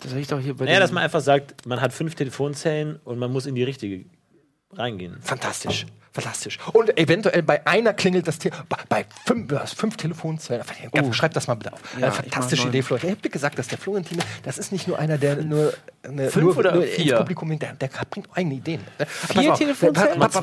[0.00, 3.00] Das habe ich doch hier bei Naja, dass man einfach sagt, man hat fünf Telefonzellen
[3.04, 4.04] und man muss in die richtige
[4.72, 5.18] reingehen.
[5.20, 5.86] Fantastisch.
[6.12, 6.58] Fantastisch.
[6.72, 8.66] Und eventuell bei einer klingelt das Telefon.
[8.88, 10.64] Bei, fünf, fünf Telefonzellen.
[10.92, 11.12] Oh.
[11.12, 11.80] Schreib das mal bitte auf.
[12.00, 12.82] Ja, äh, fantastische Idee.
[12.82, 13.10] Florentin.
[13.10, 16.30] Ich hab dir gesagt, dass der Florentin, das ist nicht nur einer, der nur, eine,
[16.30, 17.12] Fünf nur, oder nur vier?
[17.12, 18.80] ins Publikum der, der bringt eigene Ideen.
[18.98, 19.06] Ne?
[19.06, 20.18] Vier Telefonzellen?
[20.18, 20.38] Mal Wir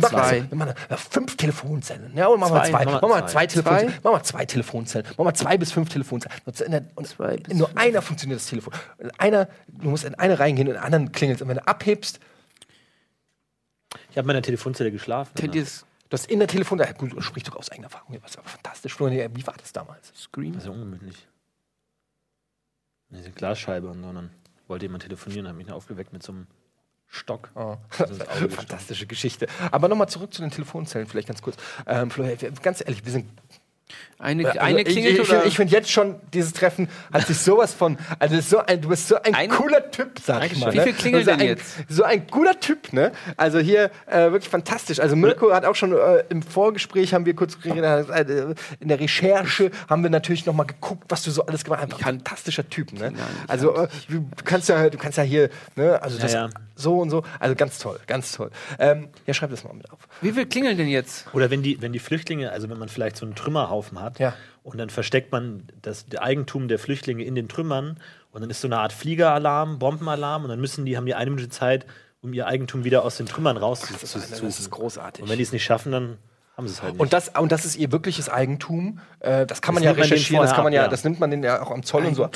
[0.00, 0.44] machen zwei.
[0.48, 0.74] Wir machen
[1.10, 2.12] fünf Telefonzellen.
[2.14, 2.70] Ja, und machen wir Zwei.
[2.70, 2.84] zwei.
[2.84, 3.32] Mach mal Machen wir zwei.
[3.32, 3.88] zwei Telefonzellen.
[3.88, 4.10] Zwei?
[4.10, 5.06] Machen wir zwei Telefonzellen.
[5.16, 6.40] Machen wir zwei bis fünf Telefonzellen.
[6.44, 8.72] Und Zwei nur einer funktioniert das Telefon.
[8.98, 11.66] In Einer, du musst in eine reingehen und in den anderen klingelt Und wenn du
[11.66, 12.20] abhebst,
[14.18, 15.32] Ich habe in meiner Telefonzelle geschlafen.
[15.36, 18.18] Kennt ihr das Du hast in der Telefon, ja, gut, sprich doch aus eigener Erfahrung,
[18.20, 18.94] das war aber fantastisch.
[18.94, 20.12] Florian, Wie war das damals?
[20.16, 20.54] Scream?
[20.54, 21.28] Das ist ja ungemütlich.
[23.10, 24.12] Diese Glasscheibe und so.
[24.12, 24.30] Dann
[24.66, 26.48] wollte jemand telefonieren und hat mich aufgeweckt mit so einem
[27.06, 27.52] Stock.
[27.54, 27.76] Oh.
[27.96, 29.46] Das ist Auge Fantastische Geschichte.
[29.70, 31.56] Aber nochmal zurück zu den Telefonzellen, vielleicht ganz kurz.
[31.86, 33.30] Ähm, Florian, ganz ehrlich, wir sind.
[34.20, 35.40] Eine, Also eine ich klingelt ich, oder?
[35.42, 37.96] finde find jetzt schon, dieses Treffen hat sich sowas von.
[38.18, 40.72] Also, so ein, du bist so ein Eine- cooler Typ, sag ich mal.
[40.72, 40.82] Wie ne?
[40.82, 41.76] viel klingeln so denn ein, jetzt?
[41.88, 43.12] So ein guter Typ, ne?
[43.36, 44.98] Also hier äh, wirklich fantastisch.
[44.98, 48.98] Also Mirko hat auch schon äh, im Vorgespräch haben wir kurz geredet, äh, in der
[48.98, 51.92] Recherche haben wir natürlich noch mal geguckt, was du so alles gemacht hast.
[51.94, 53.12] Ein fantastischer Typ, ne?
[53.46, 56.02] Also äh, du kannst ja, du kannst ja hier, ne?
[56.02, 56.48] Also das ja.
[56.74, 57.22] so und so.
[57.38, 58.50] Also ganz toll, ganz toll.
[58.80, 60.00] Ähm, ja, schreib das mal mit auf.
[60.20, 61.26] Wie viel klingeln denn jetzt?
[61.32, 64.34] Oder wenn die, wenn die Flüchtlinge, also wenn man vielleicht so einen Trümmerhaufen hat Ja.
[64.62, 67.98] und dann versteckt man das Eigentum der Flüchtlinge in den Trümmern
[68.32, 71.30] und dann ist so eine Art Fliegeralarm, Bombenalarm und dann müssen die, haben die eine
[71.30, 71.86] Minute Zeit,
[72.20, 74.22] um ihr Eigentum wieder aus den Trümmern rauszusuchen.
[74.30, 75.22] Das ist großartig.
[75.22, 76.18] Und wenn die es nicht schaffen, dann
[76.56, 77.00] haben sie es halt nicht.
[77.00, 78.98] Und das, und das ist ihr wirkliches Eigentum.
[79.20, 80.88] Äh, das kann man Das ja man denen recherchieren, das kann man ab, ja, ja.
[80.88, 82.28] das nimmt man den ja auch am Zoll und so.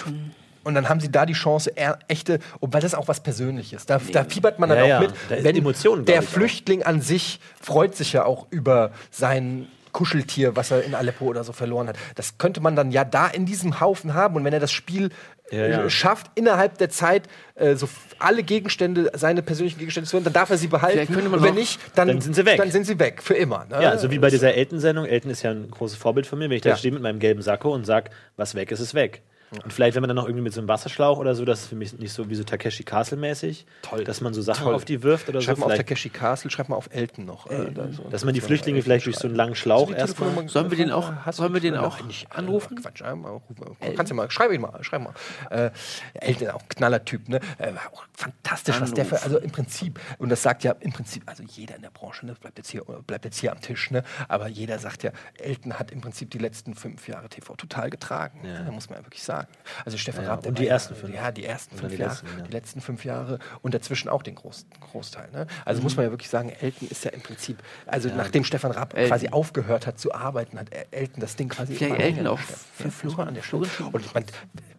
[0.64, 3.84] Und dann haben sie da die Chance, eher echte, und weil das auch was Persönliches.
[3.84, 5.00] Da, da fiebert man dann Ja, auch ja.
[5.00, 5.10] mit.
[5.28, 6.30] Da ist wenn Emotionen, der ich, auch.
[6.30, 11.44] Flüchtling an sich freut sich ja auch über sein Kuscheltier, was er in Aleppo oder
[11.44, 11.96] so verloren hat.
[12.14, 14.36] Das könnte man dann ja da in diesem Haufen haben.
[14.36, 15.10] Und wenn er das Spiel
[15.50, 15.84] Ja, ja.
[15.84, 20.32] äh, schafft, innerhalb der Zeit äh, so alle Gegenstände, seine persönlichen Gegenstände zu hören, dann
[20.32, 21.14] darf er sie behalten.
[21.14, 22.56] Und wenn nicht, dann, Dann sind sie weg.
[22.56, 23.66] Dann sind sie weg, für immer.
[23.66, 23.82] Ne?
[23.82, 25.04] ja, so wie bei dieser Elton-Sendung.
[25.04, 26.48] Elton ist ja ein großes Vorbild von mir.
[26.48, 26.76] Wenn ich da Ja.
[26.76, 29.22] stehe mit meinem gelben Sakko und sage, was weg ist, ist weg.
[29.64, 31.66] Und vielleicht, wenn man dann noch irgendwie mit so einem Wasserschlauch oder so, das ist
[31.68, 34.04] für mich nicht so wie so Takeshi Castle-mäßig, Toll.
[34.04, 34.74] dass man so Sachen Toll.
[34.74, 35.60] auf die wirft oder Schreib so.
[35.66, 37.50] mal auf Takeshi Castle, schreib mal auf Elton noch.
[37.50, 38.04] äh, da so.
[38.04, 40.48] dass man die Flüchtlinge war vielleicht durch so einen langen Schlauch erstmal.
[40.48, 42.76] Sollen wir den auch- sollen wir den auch nicht, äh, anrufen?
[42.80, 43.56] Quatsch, einmal rufen.
[43.96, 45.14] Kannst du mal, schreib ihn mal, schreib mal.
[45.50, 45.70] Äh,
[46.14, 47.40] Elton auch knaller Typ, ne?
[47.58, 51.24] Äh, auch fantastisch, was der für, also im Prinzip, und das sagt ja im Prinzip,
[51.26, 54.02] also jeder in der Branche, ne, bleibt jetzt hier, bleibt jetzt hier am Tisch, ne?
[54.28, 58.40] Aber jeder sagt ja, Elton hat im Prinzip die letzten fünf Jahre TV total getragen.
[58.46, 58.62] Ja.
[58.62, 59.41] Da muss man ja wirklich sagen.
[59.84, 61.14] Also Stefan Ja, Raab, der und die ja- ersten fünf.
[61.14, 62.44] Ja, die ersten fünf die Jahre, letzten, ja.
[62.44, 65.30] die letzten fünf Jahre und dazwischen auch den Groß, Großteil.
[65.32, 65.46] Ne?
[65.64, 68.94] Also muss man ja wirklich sagen, Elton ist ja im Prinzip, also nachdem Stefan Raab
[68.94, 69.08] Elton.
[69.10, 73.08] quasi aufgehört hat zu arbeiten, hat Elton das Ding quasi Vielleicht immer Elton auch für
[73.08, 73.66] Ja, man an der Stelle.
[73.92, 74.26] Und ich meine,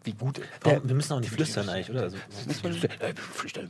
[0.03, 0.41] wie gut.
[0.61, 2.01] Warum, wir müssen auch nicht flüstern eigentlich, oder?
[2.03, 2.73] Also, Flüstern,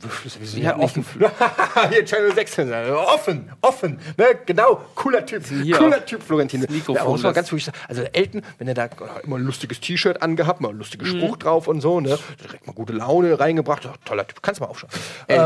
[0.42, 1.04] wir sind Ja, ja offen.
[1.90, 4.26] Hier Channel 6, äh, offen, offen, ne?
[4.44, 5.44] genau, cooler Typ,
[5.76, 6.60] cooler Typ, Florentin.
[6.62, 7.78] Mikrofon, Ja, muss man das- ganz ruhig sagen.
[7.88, 8.88] Also Elton, wenn er da
[9.22, 11.20] immer ein lustiges T-Shirt angehabt, mal einen lustigen Mhm.
[11.26, 12.18] Spruch drauf und so, ne?
[12.42, 14.90] direkt mal gute Laune reingebracht, Ja, toller Typ, kannst du mal aufschauen.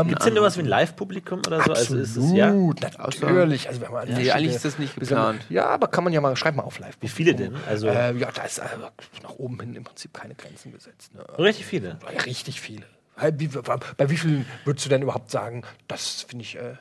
[0.07, 1.71] Gibt es denn sowas wie ein Live-Publikum oder so?
[1.73, 2.47] Also ist es, ja?
[2.49, 3.67] Absolut, natürlich.
[3.67, 5.45] Also, wir haben Nee, verschiedene- eigentlich ist das nicht geplant.
[5.49, 6.97] Ja, aber kann man ja mal, schreib mal auf live.
[6.99, 7.55] Wie viele denn?
[7.67, 8.63] Also Äh, ja, da ist äh,
[9.23, 11.13] nach oben hin im Prinzip keine Grenzen gesetzt.
[11.15, 11.23] Ne?
[11.37, 11.97] richtig viele.
[12.13, 12.83] Ja, Richtig viele.
[13.15, 13.47] Bei wie,
[13.97, 16.75] bei wie vielen würdest du denn überhaupt sagen, das finde ich äh,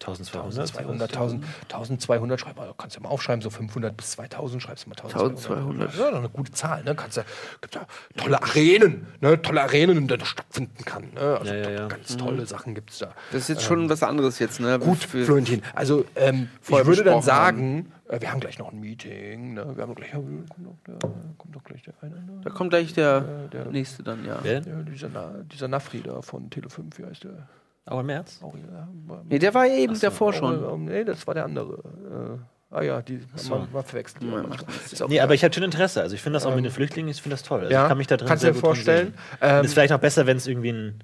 [0.00, 0.70] 1200.
[0.70, 4.86] 1200, 1000, 1200, schreib mal, kannst du ja mal aufschreiben, so 500 bis 2000, schreibst
[4.86, 5.44] du mal 1200.
[5.50, 5.94] 1200.
[5.98, 6.94] Ja, doch eine gute Zahl, ne?
[6.94, 7.24] Kannst ja,
[7.60, 7.86] gibt ja
[8.16, 9.40] tolle Arenen, ne?
[9.42, 11.04] Tolle Arenen, in denen das stattfinden kann.
[11.14, 11.20] Ne?
[11.38, 11.86] Also Ja, ja, ja.
[11.88, 13.12] ganz tolle Sachen gibt es da.
[13.32, 14.78] Das ist jetzt schon was anderes jetzt, ne?
[14.78, 15.62] Gut, Für- Florentin.
[15.74, 19.54] Also, ähm, ich würde dann sagen, äh, wir haben gleich noch ein Meeting.
[19.54, 19.76] Ne?
[19.76, 20.98] Wir haben gleich, ja, kommt, doch der,
[21.38, 22.14] kommt doch gleich der eine.
[22.16, 22.40] Ne?
[22.42, 24.38] Da kommt gleich der, der- nächste dann, ja.
[24.42, 27.46] Wer dieser, Na, dieser Nafri da von Tele5, wie heißt der?
[27.86, 28.40] Auch im März?
[28.42, 28.88] Auch, ja,
[29.28, 30.64] Nee, der war ja eben davor schon.
[30.64, 32.38] Oh, nee, das war der andere.
[32.70, 33.50] Äh, ah ja, die so.
[33.50, 34.22] man, man verwechselt.
[34.22, 36.02] die Ja, auch Nee, aber ich habe schon Interesse.
[36.02, 37.60] Also ich finde das auch mit den Flüchtlingen, ich finde das toll.
[37.60, 39.14] Also Ja, ich kann mich da drin kannst sehr dir gut vorstellen?
[39.40, 41.02] Ähm, ist vielleicht auch besser, wenn es irgendwie ein.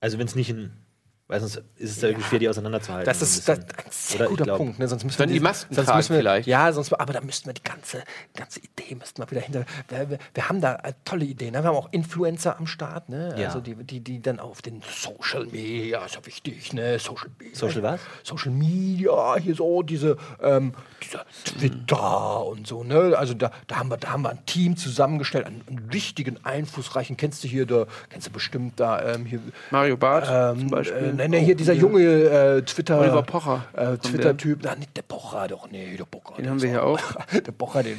[0.00, 0.83] Also wenn es nicht ein
[1.26, 3.06] Weil sonst ist es ja irgendwie schwer, die auseinanderzuhalten.
[3.06, 4.28] Das ist ein das, ein sehr Oder?
[4.28, 4.78] Guter glaub- Punkt.
[4.78, 4.86] Ne?
[4.88, 6.46] Sonst müssen Können die diese- Masken sonst tragen müssen wir, vielleicht?
[6.46, 8.02] Ja, sonst, aber da müssten wir die ganze,
[8.36, 9.64] ganze Idee müssten wir wieder hinter.
[9.88, 11.54] Wir, wir, wir haben da äh, tolle Ideen.
[11.54, 11.62] Ne?
[11.62, 13.34] Wir haben auch Influencer am Start, ne?
[13.38, 13.46] Ja.
[13.46, 16.98] Also die, die, die dann auf den Social Media, ist ja wichtig, ne?
[16.98, 17.56] Social Media.
[17.56, 18.00] Social was?
[18.22, 23.14] Social Media, hier so diese, ähm, dieser Twitter und so, ne?
[23.16, 27.16] Also da, da haben wir, da haben wir ein Team zusammengestellt, einen, einen richtigen, einflussreichen,
[27.16, 30.96] kennst du hier, da, kennst du bestimmt da, ähm, hier, Mario Barth ähm, zum Beispiel.
[30.96, 32.98] Äh, nee, nee, hier dieser junge äh, Twitter.
[33.00, 33.64] Oliver Pocher.
[33.72, 34.60] Äh, Twitter-Typ.
[34.62, 36.34] Na, nicht der Pocher, doch, nee, der Pocher.
[36.36, 37.00] Den der haben wir hier auch.
[37.32, 37.98] der Pocher, den.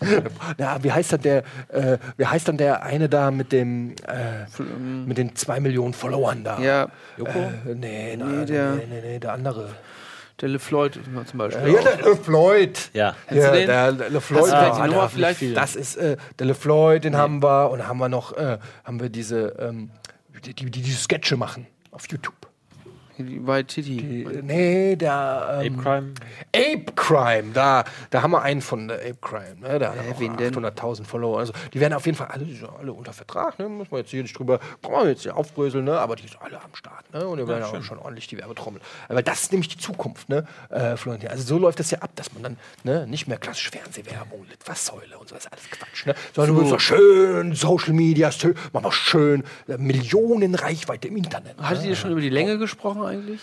[0.58, 4.62] ja, wie heißt dann der, äh, wie heißt dann der eine da mit dem, äh,
[5.06, 6.58] mit den zwei Millionen Followern da?
[6.60, 6.84] Ja,
[7.18, 9.68] Äh, nee, nee, der- nee, nee, nee, der andere.
[10.40, 11.72] der LeFloid zum Beispiel.
[11.72, 12.90] Ja, der LeFloid.
[12.92, 13.14] Ja.
[13.30, 14.46] Ja, der Le- LeFloid.
[14.46, 15.56] Die Ah, da- vielleicht?
[15.56, 17.70] Das ist äh, der LeFloid, den haben wir.
[17.70, 19.90] Und dann haben wir noch, äh, haben wir diese, ähm,
[20.44, 22.43] die, die, die diese Sketche machen auf YouTube.
[23.18, 23.96] Die White Titty.
[23.96, 26.14] Die, nee, der ähm, Ape Crime.
[26.54, 29.78] Ape Crime, da, da haben wir einen von der Ape Crime, ne?
[29.78, 30.54] Da denn?
[30.54, 31.38] 800.000 Follower.
[31.38, 33.68] Also die werden auf jeden Fall alle, die sind alle unter Vertrag, ne?
[33.68, 35.98] Muss man jetzt hier nicht drüber, brauchen wir jetzt hier aufbröseln, ne?
[35.98, 37.26] Aber die sind alle am Start, ne?
[37.26, 38.80] Und die werden auch schon ordentlich die Werbetrommel.
[39.08, 40.46] Weil das ist nämlich die Zukunft, ne?
[40.70, 41.30] Äh, Florentin.
[41.30, 45.18] Also so läuft das ja ab, dass man dann ne, nicht mehr klassisch Fernsehwerbung, Litfaßsäule
[45.18, 46.14] und so, das ist alles Quatsch, ne?
[46.34, 51.16] Sondern du willst doch schön Social Media, schön, mach mal schön äh, Millionen Reichweite im
[51.16, 51.58] Internet.
[51.58, 51.68] ne?
[51.68, 53.40] Hattet ihr schon über die Länge gesprochen eigentlich?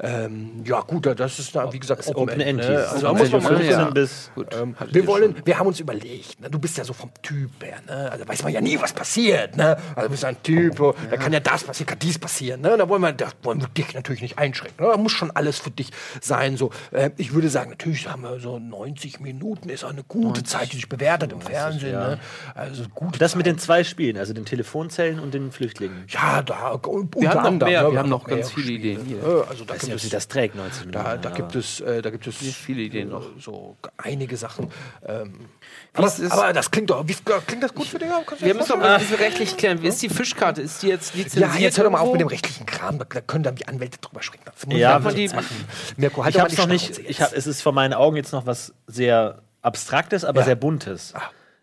[0.00, 2.60] Ähm, ja, gut, das ist da, wie gesagt, Open, Open End.
[2.60, 2.86] End Ne?
[2.88, 3.70] Also da Open muss man mal ja.
[3.82, 3.90] Ja.
[3.90, 4.48] bis- Gut.
[4.54, 6.50] Ähm, wir wollen, wir haben uns überlegt, ne?
[6.50, 8.10] du bist ja so vom Typ her, ne?
[8.10, 9.76] also weiß man ja nie, was passiert, ne?
[9.94, 12.76] also du bist ein Typ, oh, da kann ja das passieren, kann dies passieren, ne?
[12.76, 14.92] da wollen wir, da wollen wir dich natürlich nicht einschränken, ne?
[14.92, 18.40] da muss schon alles für dich sein, so, äh, ich würde sagen, natürlich haben wir
[18.40, 22.18] so 90 Minuten, ist auch eine gute Zeit, die sich bewertet im Fernsehen, ne?
[22.54, 23.36] also gute Das Zeit.
[23.38, 26.04] mit den zwei Spielen, also den Telefonzellen und den Flüchtlingen.
[26.08, 27.92] ja, da, unter Wir haben noch anderem, mehr, ne?
[27.92, 29.16] wir haben noch ganz viele Spiele, Ideen hier.
[29.18, 29.44] ne?
[29.48, 31.04] Also da weiß gibt nicht, ob es das trägt, 90 Minuten.
[31.04, 33.24] da, da gibt es, äh, da gibt es viele Ideen noch.
[33.38, 34.70] So einige Sachen.
[35.06, 35.48] Ähm,
[35.92, 37.06] aber, ist es- aber das klingt doch.
[37.06, 37.14] Wie,
[37.46, 38.08] klingt das gut für dich?
[38.40, 39.82] Wir müssen doch mal ein bisschen rechtlich klären.
[39.82, 40.62] Wie ist die Fischkarte?
[40.62, 41.54] Ist die jetzt lizenziert?
[41.54, 42.98] ja, jetzt hör doch mal auf mit dem rechtlichen Kram.
[42.98, 44.44] Da können dann die Anwälte drüber schrecken.
[44.46, 45.64] Das muss Ja, nicht die- machen.
[45.96, 46.98] Mirko, halt ich doch mal habe es die noch nicht.
[47.10, 50.44] Ich hab, es ist vor meinen Augen jetzt noch was sehr Abstraktes, aber Ja.
[50.46, 51.14] sehr Buntes.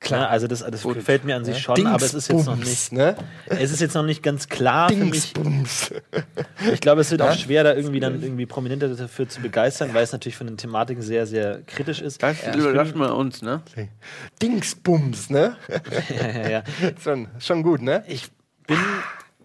[0.02, 0.30] Klar.
[0.30, 2.92] Also das, das gefällt mir an sich schon, aber es ist jetzt noch nicht.
[2.92, 3.16] Ne?
[3.46, 5.34] Es ist jetzt noch nicht ganz klar für mich.
[5.34, 5.94] Dingsbums.
[6.74, 10.04] Ich glaube, es wird auch schwer, da irgendwie dann irgendwie Prominente dafür zu begeistern, weil
[10.04, 12.22] es natürlich von den Thematiken sehr, sehr kritisch ist.
[12.22, 13.62] Das überlassen wir uns, ne?
[14.42, 15.56] Dingsbums, ne?
[16.10, 16.64] Ja, ja, ja.
[17.02, 18.04] schon, schon gut, ne?
[18.08, 18.30] Ich
[18.68, 18.78] bin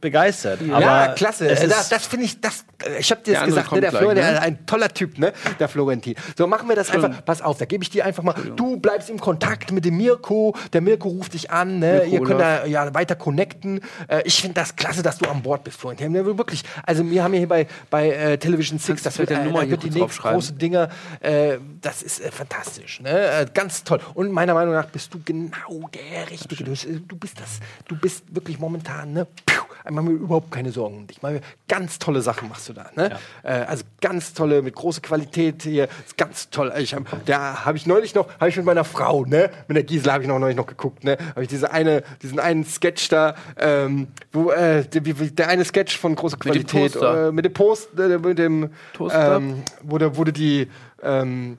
[0.00, 0.60] begeistert.
[0.62, 1.46] ja, aber klasse.
[1.48, 4.10] Das, das finde ich, das, äh, ich habe dir das gesagt, ne, der kommt Flo,
[4.12, 4.36] gleich, der ne?
[4.38, 5.32] ist ein toller Typ, ne?
[5.58, 6.14] Der Florentin.
[6.36, 7.24] So, machen wir das einfach.
[7.24, 8.34] Pass auf, da gebe ich dir einfach mal.
[8.56, 10.54] Du bleibst im Kontakt mit dem Mirko.
[10.72, 11.78] Der Mirko ruft dich an.
[11.78, 11.92] Ne?
[12.02, 12.60] Mirko Ihr könnt Olaf.
[12.62, 13.80] da ja weiter connecten.
[14.08, 16.14] Äh, ich finde das klasse, dass du an Bord bist, Florentin.
[16.14, 16.62] Ja, wirklich.
[16.84, 19.86] Also, wir haben hier bei, bei äh, Television Six, das wird, äh, Nummer wird die
[19.86, 20.38] nächsten draufschreiben?
[20.38, 20.88] große Dinger.
[21.20, 23.00] Äh, das ist äh, fantastisch.
[23.00, 23.10] Ne?
[23.10, 24.00] Äh, ganz toll.
[24.14, 26.64] Und meiner Meinung nach bist du genau der Richtige.
[26.64, 27.60] Du, bist- du bist das.
[27.88, 29.26] Du bist wirklich momentan, ne?
[29.46, 31.22] Piu, einmal mir überhaupt keine Sorgen um dich.
[31.22, 32.90] Mal ganz tolle Sachen machst du da.
[32.94, 33.18] Ne?
[33.42, 35.88] Äh, also ganz tolle, mit großer Qualität hier.
[36.04, 36.72] Ist ganz toll.
[36.78, 39.50] Ich hab, da habe ich neulich noch, habe ich mit meiner Frau, ne?
[39.68, 41.16] Mit der Gisela habe ich noch neulich noch geguckt, ne?
[41.30, 45.98] Habe ich diese eine, diesen einen Sketch da, ähm, wo äh, der, der eine Sketch
[45.98, 47.28] von großer Mit dem Qualität, Toaster.
[47.28, 48.70] äh, mit dem Post, äh, mit dem
[49.10, 50.68] ähm, wo da wurde die
[51.02, 51.58] ähm,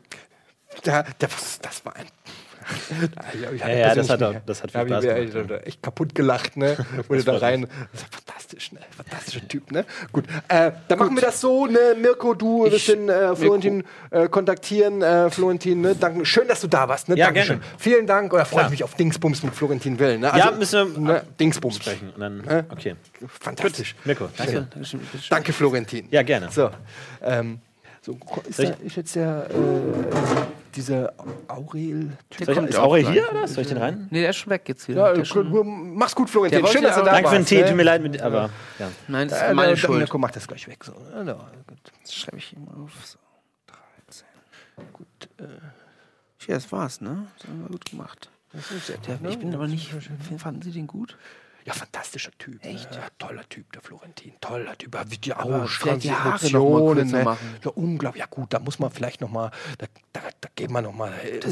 [0.83, 2.05] da, das, das war ein
[3.41, 5.83] ja, Ja, ja, das hat auch- das hat viel ich Spaß mir gemacht, echt, echt
[5.83, 6.77] kaputt gelacht, ne?
[7.07, 7.67] Wurde da rein.
[7.93, 8.79] Fantastisch, ne?
[8.95, 9.85] Fantastischer Typ, ne?
[10.11, 10.25] Gut.
[10.47, 11.95] Äh, dann machen wir das so, ne?
[11.99, 15.01] Mirko, du wirst den äh, Florentin äh, kontaktieren.
[15.01, 15.95] Äh, Florentin, ne?
[15.95, 16.25] Danke.
[16.25, 17.15] Schön, dass du da warst, ne?
[17.17, 17.59] Ja, Dankeschön.
[17.59, 17.73] gerne.
[17.77, 18.33] Vielen Dank.
[18.33, 20.31] Oder freue ich mich auf Dingsbums mit Florentin Will, ne?
[20.35, 21.23] ja, müssen wir ne?
[21.39, 21.77] Dingsbums.
[21.77, 22.11] sprechen.
[22.13, 22.95] Und dann, okay.
[23.39, 23.95] Fantastisch.
[24.05, 24.67] Mirko, danke.
[25.29, 25.53] Danke.
[25.53, 26.07] Florentin.
[26.11, 26.49] Ja, gerne.
[26.51, 26.69] So,
[27.21, 27.59] ähm,
[28.01, 31.13] so ist, da, ist jetzt der, äh, dieser
[31.47, 32.17] Aurel.
[32.37, 33.47] Soll ich, kommt ist Aurel hier oder?
[33.47, 34.07] Soll ich den rein?
[34.11, 35.15] Nee, der ist schon weg jetzt wieder.
[35.15, 36.61] Ja, schon, mach's gut, Florentin.
[36.63, 37.35] Der Schön, dass du ja da Danke warst.
[37.35, 37.67] für den Tee, ne?
[37.67, 38.49] tut mir leid, mit, aber
[38.79, 38.89] ja.
[39.07, 39.97] Nein, das Äh, ist meine der- Schuld.
[39.99, 40.83] Mirko macht das gleich weg.
[40.83, 40.93] So.
[41.13, 41.33] Ja, ja,
[41.67, 41.77] gut.
[42.03, 42.91] Das schreibe ich hier mal auf.
[43.05, 43.17] So.
[44.07, 44.25] 13.
[44.93, 45.07] Gut,
[45.39, 45.43] äh,
[46.47, 47.27] Ja, das war's, ne?
[47.37, 48.29] Das haben wir gut gemacht.
[48.53, 49.29] das ist sehr Der, gut, ne?
[49.31, 49.91] ich bin aber nicht.
[50.37, 51.17] Fanden Sie den gut?
[51.67, 52.63] Ja, fantastischer Typ.
[52.65, 52.95] Echt?
[52.95, 54.31] Ja, toller Typ, der Florentin.
[54.39, 54.95] Toller Typ.
[55.09, 55.67] Wie die Emotionen.
[57.11, 57.37] kürzer Ne?
[57.65, 58.21] Ja, unglaublich.
[58.21, 61.11] Ja, gut, da muss man vielleicht noch mal, da, da, da gehen wir noch mal
[61.25, 61.49] äh, da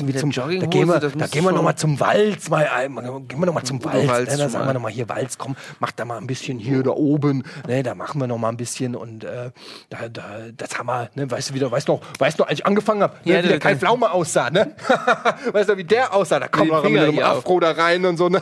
[0.68, 2.50] gehen wir, da gehen wir noch schon- mal zum Walz.
[2.50, 4.08] Mal, einmal, gehen wir noch mal zum Walz.
[4.08, 4.38] Walz ne?
[4.38, 6.92] Da sagen wir noch mal hier Walz, komm, mach da mal ein bisschen hier da
[6.92, 7.44] oben.
[7.68, 7.84] Ne?
[7.84, 9.52] Da machen wir noch mal ein bisschen und äh,
[9.90, 10.24] da, da,
[10.56, 11.30] das haben wir, ne?
[11.30, 13.34] weißt du wieder, weißt du noch, weißt du noch, als ich angefangen habe, ne?
[13.34, 14.76] Ja, wie der Kai Pflaume aussah, ne?
[15.52, 16.40] weißt du, wie der aussah?
[16.40, 17.20] Da kommt er mit einem.
[17.20, 18.42] Afro da rein und so, ne?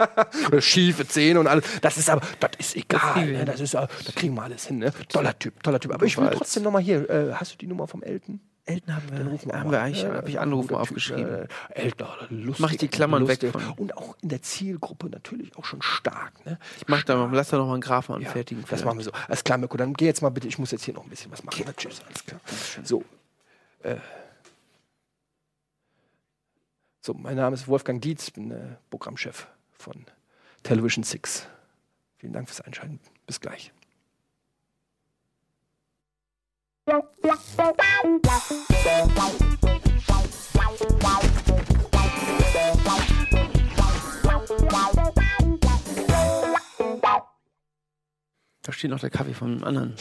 [0.58, 1.64] Schief scharfe Zähne und alles.
[1.80, 3.26] Das ist aber, das ist egal.
[3.26, 3.44] Ne?
[3.44, 4.78] Das ist, äh, da kriegen wir alles hin.
[4.78, 4.92] Ne?
[5.08, 5.92] Toller Typ, toller Typ.
[5.92, 8.40] Aber ich will trotzdem nochmal hier, äh, hast du die Nummer vom Elton?
[8.66, 11.26] Elton haben wir, rufen wir haben mal wir eigentlich, Ja, habe ich Anrufe aufgeschrieben.
[11.26, 12.58] Äh, Elton, lustig.
[12.60, 13.52] Mach ich die Klammern weg lustig.
[13.52, 16.32] von- Und auch in der Zielgruppe natürlich auch schon stark.
[16.46, 16.58] Ne?
[16.78, 18.62] Ich mach da noch, lass da noch mal einen Graphen Ja, anfertigen.
[18.62, 18.84] das vielleicht.
[18.86, 19.12] machen wir so.
[19.28, 20.48] Alles klar, Mirko, dann geh jetzt mal bitte.
[20.48, 21.62] Ich muss jetzt hier noch ein bisschen was machen.
[21.66, 22.40] Na, tschüss, alles klar.
[22.82, 23.04] So.
[23.82, 23.96] Äh.
[27.02, 29.46] So, mein Name ist Wolfgang Dietz, bin äh, Programmchef
[29.78, 30.06] von
[30.64, 31.46] Television 6.
[32.16, 32.98] Vielen Dank fürs Einschalten.
[33.26, 33.70] Bis gleich.
[48.62, 49.94] Da steht noch der Kaffee von dem anderen.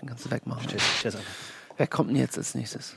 [0.00, 0.68] Den kannst du wegmachen.
[0.98, 1.30] Stell's einfach.
[1.76, 2.96] Wer kommt denn jetzt als nächstes?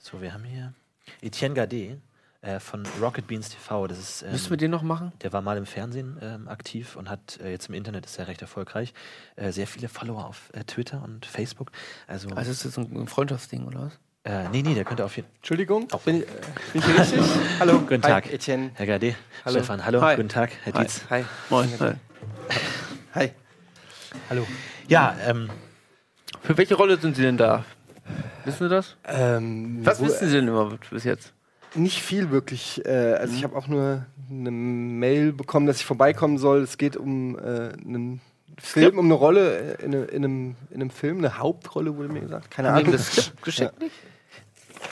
[0.00, 0.74] So, wir haben hier
[1.22, 2.00] Etienne Gade
[2.40, 3.86] äh, von Rocket Beans TV.
[3.88, 5.12] Das ist, ähm, Müssen wir den noch machen?
[5.22, 8.28] der war mal im Fernsehen ähm, aktiv und hat äh, jetzt im Internet ist er
[8.28, 8.94] recht erfolgreich.
[9.36, 11.70] Äh, sehr viele Follower auf äh, Twitter und Facebook.
[12.06, 13.98] Also, Also ist das so ein Freundschaftsding oder was?
[14.24, 16.26] äh, nee, nee, der könnte auf jeden Entschuldigung, bin ich, äh,
[16.72, 17.20] bin ich hier richtig?
[17.60, 18.32] Hallo, Guten Hi, Tag.
[18.32, 18.70] Etienne.
[18.74, 19.56] Herr Gade, Hallo.
[19.58, 20.16] Stefan, hallo, Hi.
[20.16, 20.80] guten Tag, Herr Hi.
[20.82, 21.00] Dietz.
[21.10, 21.24] Hi.
[21.50, 21.68] Moin.
[21.80, 21.92] Hi.
[23.14, 23.32] Hi.
[24.30, 24.46] Hallo.
[24.86, 25.50] Ja, ähm,
[26.42, 27.64] Für welche Rolle sind Sie denn da?
[28.44, 28.96] Wissen Sie das?
[29.04, 31.32] Ähm, Was wo- wissen Sie denn immer bis jetzt?
[31.74, 32.84] Nicht viel wirklich.
[32.84, 36.62] Äh, also ich habe auch nur eine Mail bekommen, dass ich vorbeikommen soll.
[36.62, 38.20] Es geht um äh, einen
[38.58, 42.20] Film, um eine Rolle äh, in, in, einem, in einem Film, eine Hauptrolle wurde mir
[42.20, 42.50] gesagt.
[42.50, 42.92] Keine Ahnung.
[42.92, 43.72] das Skript geschickt?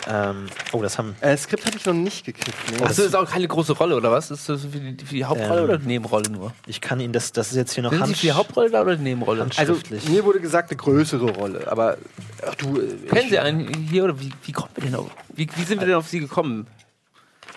[0.08, 2.56] ähm, oh, das haben, Äh, Skript habe ich noch nicht gekriegt.
[2.76, 2.84] Nee.
[2.84, 4.30] Achso, ist auch keine große Rolle oder was?
[4.30, 6.52] Ist das für die, für die Hauptrolle Ähm, oder die Nebenrolle nur?
[6.66, 8.82] ich kann Ihnen das, das ist jetzt hier noch Sind Sie für die Hauptrolle da
[8.82, 9.46] oder die Nebenrolle?
[9.56, 9.76] Also
[10.08, 11.66] mir wurde gesagt, eine größere Rolle.
[11.70, 11.98] Aber
[12.46, 15.10] ach, du, äh, Kennen ich- Sie einen hier oder wie, wie kommen wir denn auf?
[15.36, 16.66] Wie, wie sind wir denn auf Sie gekommen?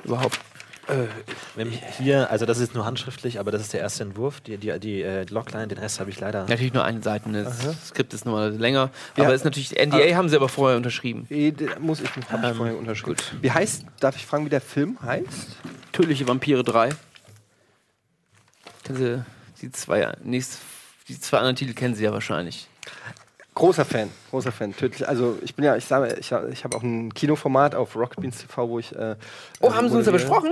[0.03, 0.39] Überhaupt?
[0.89, 4.79] haben hier, also das ist nur handschriftlich, aber das ist der erste Entwurf, die, die,
[4.79, 6.41] die äh, Logline, den Rest habe ich leider.
[6.47, 8.89] Natürlich nur eine Seite, das Skript ist nochmal länger.
[9.15, 9.25] Ja.
[9.25, 11.27] Aber ist natürlich, NDA haben Sie aber vorher unterschrieben.
[11.29, 13.17] Da muss ich hab ich Ähm, vorher unterschrieben.
[13.41, 15.57] Wie heißt, darf ich fragen, wie der Film heißt?
[15.91, 16.89] Tödliche Vampire 3.
[18.83, 19.23] Kennen Sie
[19.61, 20.59] die zwei, nächst,
[21.07, 22.67] die zwei anderen Titel kennen Sie ja wahrscheinlich.
[23.59, 24.75] Großer Fan, großer Fan.
[24.75, 28.21] Tödlich, also ich bin ja, ich sage, ich, ich habe auch ein Kinoformat auf Rocket
[28.21, 28.95] Beans TV, wo ich.
[28.95, 29.15] Äh,
[29.59, 30.51] Oh, haben Sie uns ja besprochen?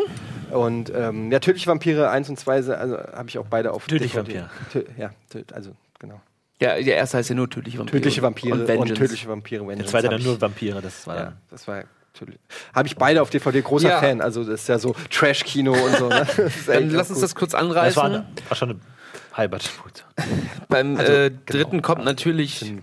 [0.52, 4.24] Und ähm, ja, Tödliche Vampire 1 und 2 also, habe ich auch beide auf Tödliche
[4.24, 4.46] DVD.
[4.72, 6.22] Tö ja, tö also genau.
[6.62, 7.98] Ja, der erste heißt ja nur Tödliche Vampire.
[7.98, 8.93] Tödliche Vampire und, Vengeance.
[8.96, 9.84] Tödliche Vampire Vengeance.
[9.84, 12.39] Der zweite dann nur Vampire, das war Ja, das war tödlich.
[12.74, 14.00] Habe ich beide auf DVD, großer Ja.
[14.00, 14.20] Fan.
[14.22, 16.10] Also das ist ja so Trash-Kino und so.
[16.10, 16.28] Ne?
[16.38, 17.24] Das Dann lass uns gut.
[17.24, 17.96] das kurz Das anreißen.
[17.96, 18.80] war, eine, war schon eine
[19.34, 20.04] halbe Spute.
[20.67, 21.41] Beim Also, äh, genau.
[21.46, 22.74] dritten kommt natürlich.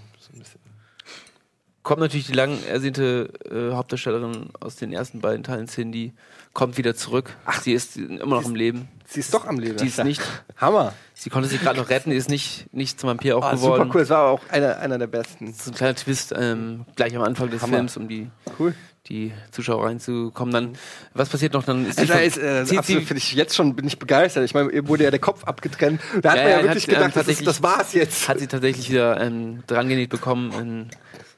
[1.85, 6.13] Kommt natürlich die lang ersehnte äh, Hauptdarstellerin aus den ersten beiden Teilen, Cindy,
[6.53, 7.31] kommt wieder zurück.
[7.45, 8.89] Ach, sie ist immer noch im Leben.
[9.07, 9.77] Sie ist doch am Leben.
[9.77, 10.21] Die ist nicht,
[10.57, 10.93] Hammer.
[11.13, 13.83] sie konnte sich gerade noch retten, die ist nicht, nicht zum Vampir auch Ah, geworden.
[13.83, 14.01] super cool.
[14.03, 15.47] Es war auch einer, einer der besten.
[15.47, 17.77] Das ist ein kleiner Twist ähm, gleich am Anfang des Hammer.
[17.77, 18.75] Films, um die, Cool.
[19.09, 20.55] die Zuschauer reinzukommen.
[20.55, 20.73] Dann,
[21.13, 21.65] was passiert noch?
[21.65, 24.45] Dann ist Also, ist, äh, zieht absolut, finde ich jetzt schon bin ich begeistert.
[24.45, 26.01] Ich meine, ihr wurde ja der Kopf abgetrennt.
[26.23, 28.27] Da hat Ja, man ja ja, wirklich hat, ähm, gedacht, das, ist, das war's jetzt.
[28.29, 30.53] hat sie tatsächlich wieder ähm, drangenäht bekommen.
[30.59, 30.91] In,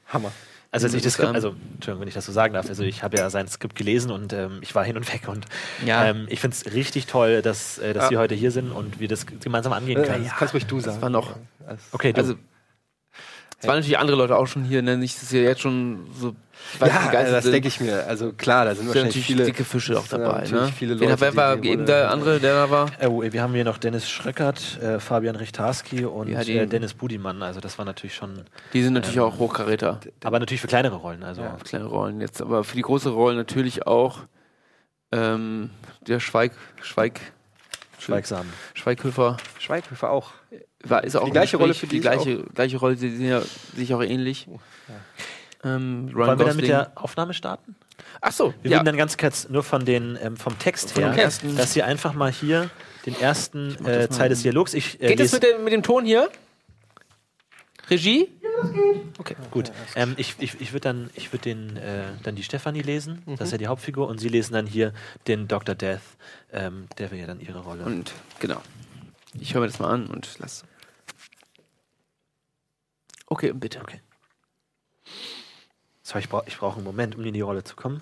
[0.09, 0.31] Hammer.
[0.69, 2.83] Also als ich das Das, Skript, also Entschuldigung, wenn ich das so sagen darf, also
[2.83, 5.45] ich habe ja sein Skript gelesen und ähm, ich war hin und weg und
[5.85, 6.05] Ja.
[6.07, 8.09] ähm, ich finde es richtig toll, dass, äh, dass Ja.
[8.09, 10.23] Sie heute hier sind und wir das gemeinsam angehen Äh, können.
[10.25, 11.01] das kannst ruhig du sagen.
[11.01, 11.35] war noch-
[11.93, 12.19] Okay, du.
[12.21, 12.35] also,
[13.59, 14.97] es waren natürlich andere Leute auch schon hier, ne?
[14.97, 16.35] nicht, dass ihr jetzt schon so
[16.79, 18.05] Ja, also das denke ich mir.
[18.07, 19.45] Also klar, da sind sind wahrscheinlich natürlich viele.
[19.45, 20.41] dicke Fische auch dabei.
[20.41, 20.71] natürlich Ne?
[20.77, 22.87] viele Wen- Leute, wer war die- eben der andere, der da war?
[22.99, 26.67] Äh, oh, wir haben hier noch Dennis Schröckert, äh, Fabian Richtarski und Ja, die- äh,
[26.67, 27.41] Dennis Budimann.
[27.41, 28.41] Also das war natürlich schon,
[28.73, 29.99] Die sind natürlich auch Hochkaräter.
[30.23, 31.23] aber natürlich für kleinere Rollen.
[31.23, 31.57] Also Ja.
[31.63, 34.19] Kleine Rollen jetzt, aber für die große Rolle natürlich auch
[35.13, 35.69] ähm,
[36.01, 37.21] der Schweig, Schweig,
[37.97, 38.45] schweigsam.
[38.73, 39.37] Schweighöfer.
[39.57, 40.31] Schweighöfer auch.
[40.83, 43.09] War, ist auch Die gleiche Rolle, Gespräch, für die die ich gleiche, gleiche Rolle, die
[43.09, 43.41] sind ja
[43.75, 44.47] sich auch ähnlich.
[45.63, 47.75] Ähm, Ryan Wollen wir dann mit der Aufnahme starten?
[48.21, 48.77] Ach so, Wir ja.
[48.77, 51.81] würden dann ganz kurz nur von den ähm, vom Text Von her, ersten- dass Sie
[51.83, 52.69] einfach mal hier
[53.07, 54.07] den ersten das äh.
[54.09, 54.73] Teil des Dialogs.
[54.75, 56.29] Ich, äh, Geht das lese- mit dem, mit dem Ton hier?
[57.89, 58.27] Regie?
[59.19, 59.71] Okay, gut.
[59.95, 63.47] Ähm, ich ich, ich würde dann, ich würd den, äh, dann die Stefanie lesen, das
[63.47, 64.93] ist ja die Hauptfigur, und Sie lesen dann hier
[65.27, 65.75] den Dr.
[65.75, 66.01] Death,
[66.51, 67.83] ähm, der wäre ja dann Ihre Rolle.
[67.83, 68.61] Und genau.
[69.39, 70.63] Ich höre mir das mal an und lass.
[73.27, 73.79] Okay, bitte.
[73.81, 74.01] Okay.
[76.03, 78.01] So, ich brauche ich brauch einen Moment, um in die Rolle zu kommen.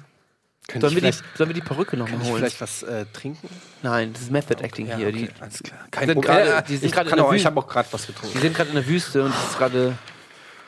[0.79, 2.37] Sollen wir, die, sollen wir die Perücke nochmal holen?
[2.37, 3.47] vielleicht was äh, trinken?
[3.83, 4.95] Nein, das ist Method Acting hier.
[5.09, 5.79] okay, Die, alles klar.
[5.79, 6.21] sind Kein Problem.
[6.23, 8.39] gerade- Ja, die sind ich kann auch- ich habe auch gerade was die getrunken.
[8.39, 9.95] sind gerade in der Wüste und es ist gerade.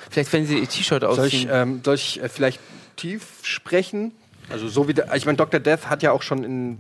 [0.10, 1.49] Vielleicht, wenn sie ihr T-Shirt Soll ich, ausziehen.
[1.51, 2.60] ähm, soll ich äh, vielleicht
[2.95, 4.13] tief sprechen?
[4.49, 5.60] Also so wie der, ich meine, Dr.
[5.60, 6.77] Death hat ja auch schon in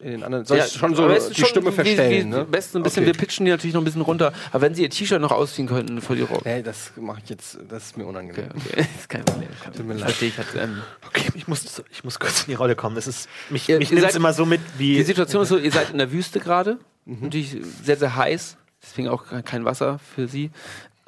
[0.00, 0.44] in den anderen.
[0.44, 2.44] Soll Ja, ich schon so die schon Stimme wie- verstellen, wie, ne?
[2.44, 3.12] Besten ein bisschen, Okay.
[3.14, 4.32] wir pitchen die natürlich noch ein bisschen runter.
[4.52, 6.44] Aber wenn sie ihr T-Shirt noch ausziehen könnten für die Rock.
[6.44, 8.48] Nee, das mache ich jetzt, das ist mir unangenehm.
[8.54, 8.86] Okay, okay.
[8.98, 9.48] ist kein Problem.
[9.76, 10.02] Tut mir leid.
[10.04, 10.38] Verstehe ich.
[10.38, 12.96] Hat, ähm, Okay, ich muss, ich muss kurz in die Rolle kommen.
[12.96, 15.02] Es ist, mich, Ihr- mich nimmt immer so mit, die wie.
[15.02, 16.78] Situation ist so, ihr seid in der Wüste gerade.
[17.04, 17.18] Mhm.
[17.22, 18.56] Natürlich sehr, sehr heiß.
[18.82, 20.50] Deswegen auch kein Wasser für sie.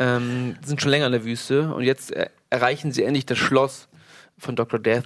[0.01, 1.73] Ähm, sind schon länger in der Wüste.
[1.73, 2.13] Und jetzt
[2.51, 3.87] erreichen sie endlich das Schloss
[4.37, 4.81] von Dr.
[4.81, 5.05] Death.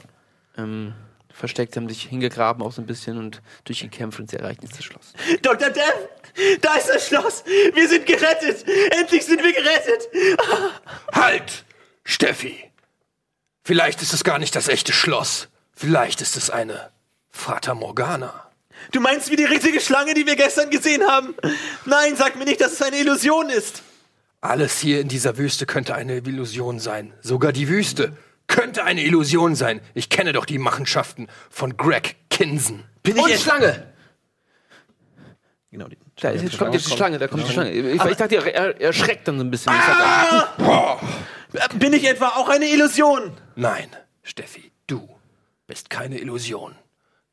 [0.57, 0.95] Ähm,
[1.35, 4.85] versteckt, haben sich hingegraben auch so ein bisschen und durchgekämpft und sie erreichen jetzt das
[4.85, 5.13] Schloss.
[5.43, 5.71] Dr.
[5.71, 6.61] Death!
[6.61, 7.45] Da ist das Schloss!
[7.75, 8.65] Wir sind gerettet!
[8.91, 10.09] Endlich sind wir gerettet!
[11.13, 11.65] Halt!
[12.05, 12.71] Steffi!
[13.65, 15.49] Vielleicht ist es gar nicht das echte Schloss.
[15.73, 16.91] Vielleicht ist es eine
[17.31, 18.49] Fata Morgana.
[18.93, 21.35] Du meinst wie die riesige Schlange, die wir gestern gesehen haben?
[21.87, 23.83] Nein, sag mir nicht, dass es eine Illusion ist!
[24.41, 27.15] Alles hier in dieser Wüste könnte eine Illusion sein.
[27.23, 28.15] Sogar die Wüste
[28.47, 29.81] könnte eine Illusion sein.
[29.95, 32.85] Ich kenne doch die Machenschaften von Greg Kinsen.
[33.03, 33.93] Bin ich Und jetzt- Schlange!
[35.71, 37.71] Genau, die Da ist jetzt, kommt jetzt die Schlange, da kommt die Schlange.
[37.73, 39.73] Ich, ich dachte, er, er erschreckt dann so ein bisschen.
[39.75, 41.01] Ich sag,
[41.53, 43.33] Äh, Bin ich etwa auch eine Illusion?
[43.57, 43.89] Nein,
[44.23, 45.09] Steffi, du
[45.67, 46.77] bist keine Illusion.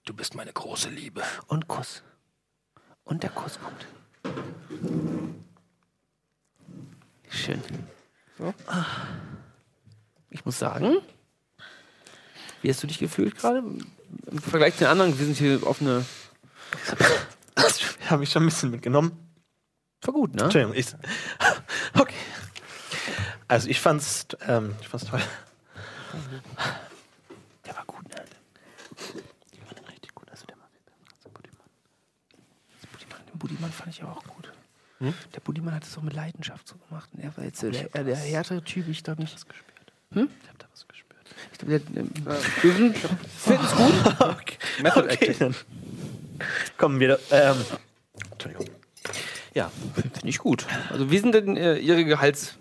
[0.06, 1.22] Du bist meine große Liebe.
[1.48, 2.02] Und Kuss.
[3.04, 3.86] Und der Kuss kommt.
[7.30, 7.62] Schön.
[10.32, 10.98] Ich muss sagen,
[12.62, 13.60] wie hast du dich gefühlt gerade?
[13.60, 16.06] Im Vergleich zu den anderen, wir sind hier auf eine.
[18.10, 19.12] Habe ich schon ein bisschen mitgenommen.
[20.02, 20.44] War gut, ne?
[20.44, 20.88] Entschuldigung, ich.
[21.94, 22.16] Okay.
[23.48, 25.22] Also ich fand's, ähm, ich fand's toll.
[27.66, 28.16] Der war gut, ne?
[29.66, 30.32] Fand den richtig gut.
[30.32, 30.68] Also der war
[31.34, 34.54] Budimann, den Budimann fand ich auch gut.
[35.34, 37.10] Der Budimann hat es auch mit Leidenschaft so gemacht.
[37.14, 39.36] Und er war jetzt äh, der, der härtere Typ, ich glaube nicht.
[40.14, 41.22] Ich hab da was gespürt.
[41.52, 42.02] Ich glaube, der.
[42.04, 42.10] Ähm,
[42.62, 43.94] wir sind- finden es gut.
[44.20, 45.38] Okay, Method okay Acting.
[45.40, 45.56] dann
[46.78, 47.20] kommen wir.
[47.32, 47.56] Ähm,
[48.32, 48.68] Entschuldigung.
[49.54, 50.66] Ja, Finde ich gut.
[50.90, 52.56] Also wie sind denn äh, Ihre Gehalts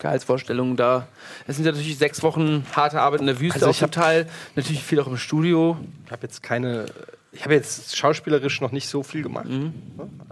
[0.00, 1.06] Gehaltsvorstellungen da?
[1.46, 3.90] Es sind ja natürlich sechs Wochen harte Arbeit in der Wüste Also auch ich zum
[3.90, 4.28] Teil.
[4.56, 5.78] Natürlich viel auch im Studio.
[6.06, 6.86] Ich habe jetzt keine.
[7.32, 9.46] Ich habe jetzt schauspielerisch noch nicht so viel gemacht.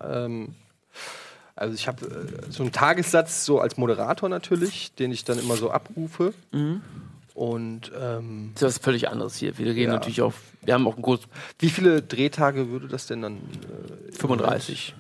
[0.05, 0.55] Ähm,
[1.57, 5.57] also ich habe äh, so einen Tagessatz so als Moderator natürlich, den ich dann immer
[5.57, 6.33] so abrufe.
[7.35, 9.57] Und ähm, Das ist was völlig anderes hier.
[9.59, 9.93] Wir reden Ja.
[9.95, 10.35] natürlich auch,
[10.65, 11.21] wir haben auch einen Kurs
[11.59, 13.37] wie viele Drehtage würde das denn dann?
[13.37, 14.95] Äh, 35.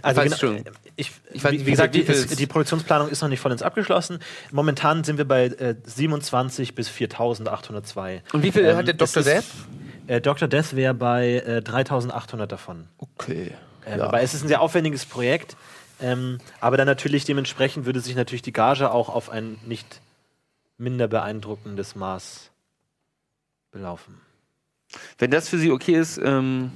[0.00, 0.64] also weiß genau, schon.
[0.96, 3.62] ich, Ich weiß wie, wie gesagt, wie die, ist, die Produktionsplanung ist noch nicht vollends
[3.62, 4.20] abgeschlossen.
[4.52, 8.20] Momentan sind wir bei äh, 27 bis 4.802.
[8.32, 9.20] Und wie viel Ähm, hat der Dr.
[9.20, 9.44] ist- Death?
[10.06, 10.48] Äh, Dr.
[10.48, 12.86] Death wäre bei äh, 3.800 davon.
[12.98, 13.50] Okay.
[13.84, 15.56] Äh, Aber es ist ein sehr aufwendiges Projekt.
[16.00, 20.00] Ähm, aber dann natürlich dementsprechend würde sich natürlich die Gage auch auf ein nicht
[20.78, 22.50] minder beeindruckendes Maß
[23.70, 24.20] belaufen.
[25.18, 26.70] Wenn das für Sie okay ist, ähm,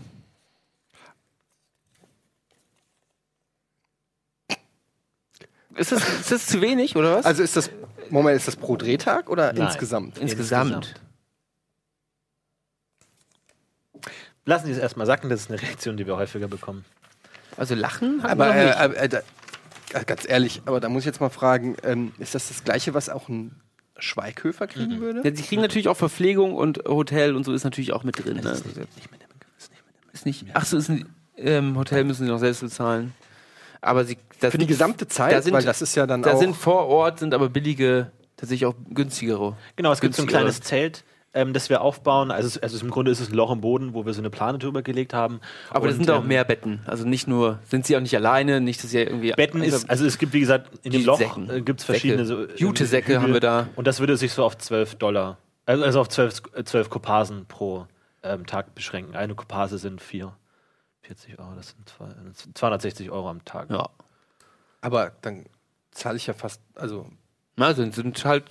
[5.75, 7.27] ist, das, ist das zu wenig oder was?
[7.27, 7.71] Also ist das,
[8.09, 9.67] Moment, ist das pro Drehtag oder Nein.
[9.67, 10.19] insgesamt?
[10.19, 10.73] insgesamt.
[10.73, 11.01] insgesamt.
[14.47, 16.85] Lassen Sie es erstmal sacken, das ist eine Reaktion, die wir häufiger bekommen.
[17.57, 18.23] Also lachen?
[18.23, 18.99] hatten Aber wir noch äh, nicht.
[18.99, 19.23] äh, äh,
[19.93, 22.95] da, ganz ehrlich, aber da muss ich jetzt mal fragen, ähm, ist das das gleiche,
[22.95, 23.61] was auch ein
[23.99, 25.23] Schweighöfer kriegen würde?
[25.25, 28.37] Ja, sie kriegen natürlich auch Verpflegung und Hotel und so ist natürlich auch mit drin.
[28.37, 28.53] Ne?
[28.53, 29.29] Nicht mit dem, ist nicht mit dem.
[30.13, 30.47] Ist nicht.
[30.55, 33.15] Ach so, ist ein ähm, Hotel müssen sie noch selbst bezahlen.
[33.81, 36.35] Aber sie das Für die gesamte Zeit, da sind, weil das ist ja dann da
[36.35, 36.39] auch.
[36.39, 39.57] sind vor Ort sind aber billige, tatsächlich auch günstigere.
[39.77, 40.43] Genau, es gibt so ein günstigere.
[40.43, 42.31] kleines Zelt, ähm, das wir aufbauen.
[42.31, 44.59] Also, also im Grunde ist es ein Loch im Boden, wo wir so eine Plane
[44.59, 45.41] drüber gelegt haben.
[45.71, 46.81] Aber da sind da auch ähm, mehr Betten.
[46.87, 49.33] Also nicht nur, sind sie auch nicht alleine, nicht, dass sie irgendwie.
[49.33, 52.45] Betten ist, also es gibt, wie gesagt, in dem Loch äh, gibt es verschiedene so,
[52.45, 53.23] äh, Jutesäcke Hügel.
[53.23, 53.69] haben wir da.
[53.77, 57.47] Und das würde sich so auf 12 Dollar, also also auf 12, äh, 12 Kopasen
[57.47, 57.87] pro
[58.23, 59.15] ähm, Tag beschränken.
[59.15, 60.33] Eine Kopase sind 4,
[61.03, 63.71] 40 Euro, das sind zwei, äh, 260 Euro am Tag.
[63.71, 63.89] Ja.
[64.81, 65.47] aber dann
[65.93, 67.07] zahle ich ja fast, also
[67.59, 68.45] Also sind halt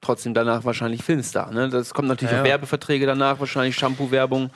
[0.00, 1.50] trotzdem danach wahrscheinlich Filmstar.
[1.52, 1.68] Ne?
[1.68, 2.44] Das kommt natürlich Ja, ja.
[2.44, 4.50] Werbeverträge danach, wahrscheinlich Shampoo-Werbung,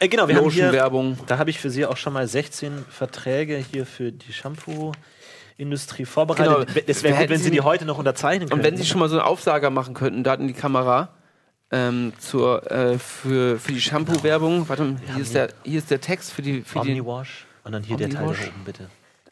[0.00, 1.18] Äh, genau, wir haben hier, Lotion-Werbung.
[1.26, 6.68] da habe ich für Sie auch schon mal 16 Verträge hier für die Shampoo-Industrie vorbereitet.
[6.74, 6.82] Genau.
[6.86, 8.64] Es wäre gut, wenn Sie Sie die heute noch unterzeichnen Und könnten.
[8.64, 11.10] wenn Sie schon mal so einen Aufsager machen könnten, da in die Kamera,
[11.70, 14.68] ähm, zur, äh, für, für die Shampoo-Werbung.
[14.68, 16.62] Warte mal, hier ist, der, hier ist der Text für die.
[16.62, 18.46] Für Omniwash und dann hier der Teil Omniwash.
[18.48, 18.88] oben, bitte.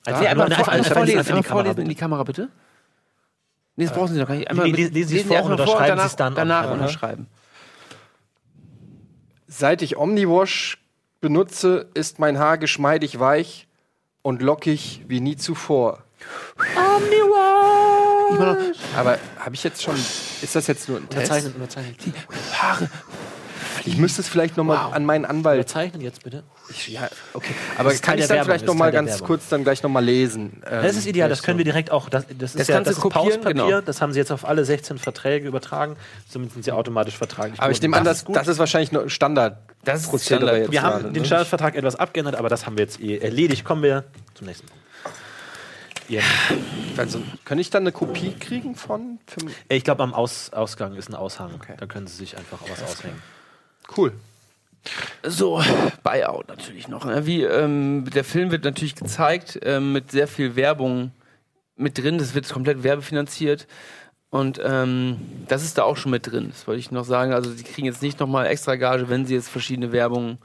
[0.06, 2.48] Ja, Einfach- einfach- vorlesen, einfach in einmal die Kamera, vorlesen in die Kamera, bitte.
[3.76, 4.48] Nee, das brauchen Sie doch gar nicht.
[4.50, 6.34] Einmal Nee, mit- lesen Sie es vor und unterschreiben danach, Sie es dann.
[6.34, 6.72] Danach Aha.
[6.72, 7.26] unterschreiben.
[9.46, 10.78] seit ich Omniwash
[11.20, 13.68] benutze, ist mein Haar geschmeidig weich
[14.22, 16.02] und lockig wie nie zuvor.
[18.38, 18.56] Noch,
[18.96, 21.30] Aber habe ich jetzt schon, ist das jetzt nur ein Test?
[21.30, 21.96] Unterzeichnen, unterzeichnen.
[22.06, 22.12] die
[22.56, 22.88] Haare
[23.84, 24.92] Ich müsste es vielleicht nochmal Wow.
[24.94, 25.58] an meinen Anwalt.
[25.58, 26.42] Überzeichnen jetzt bitte.
[26.70, 27.52] Ich, ja, okay.
[27.76, 29.26] Aber ist kann Teil ich dann Werbung, vielleicht ist nochmal ganz Werbung.
[29.26, 30.62] kurz dann gleich nochmal lesen?
[30.66, 32.08] Ähm, Das ist ideal, das können wir direkt auch.
[32.08, 33.80] Das, das ist Das ja kannst das ist kopieren, Pauspapier, genau.
[33.80, 35.96] das haben sie jetzt auf alle 16 Verträge übertragen.
[36.28, 37.60] Somit sind sie automatisch vertraglich.
[37.60, 39.58] Aber ich nehme an, Das das, ist ist wahrscheinlich nur Standard.
[39.84, 40.56] Das ist Standard.
[40.58, 40.72] jetzt.
[40.72, 41.26] wir gerade, haben den ne?
[41.26, 43.64] Standardvertrag etwas abgeändert, aber das haben wir jetzt eh erledigt.
[43.64, 44.04] Kommen wir
[44.34, 44.82] zum nächsten Punkt.
[46.08, 46.20] Ihr,
[46.96, 49.18] Also, kann ich dann eine Kopie kriegen von?
[49.26, 51.52] Für, ich glaube, am Aus, Ausgang ist ein Aushang.
[51.54, 51.74] Okay.
[51.78, 53.22] Da können Sie sich einfach auch was aushängen.
[53.96, 54.12] Cool.
[55.22, 55.62] So,
[56.02, 57.04] Buyout natürlich noch.
[57.04, 57.24] Ne?
[57.26, 61.12] Wie, ähm, der Film wird natürlich gezeigt ähm, mit sehr viel Werbung
[61.76, 62.18] mit drin.
[62.18, 63.66] Das wird komplett werbefinanziert.
[64.30, 66.48] Und ähm, das ist da auch schon mit drin.
[66.50, 67.32] Das wollte ich noch sagen.
[67.32, 70.38] Also sie kriegen jetzt nicht nochmal extra Gage, wenn sie jetzt verschiedene Werbung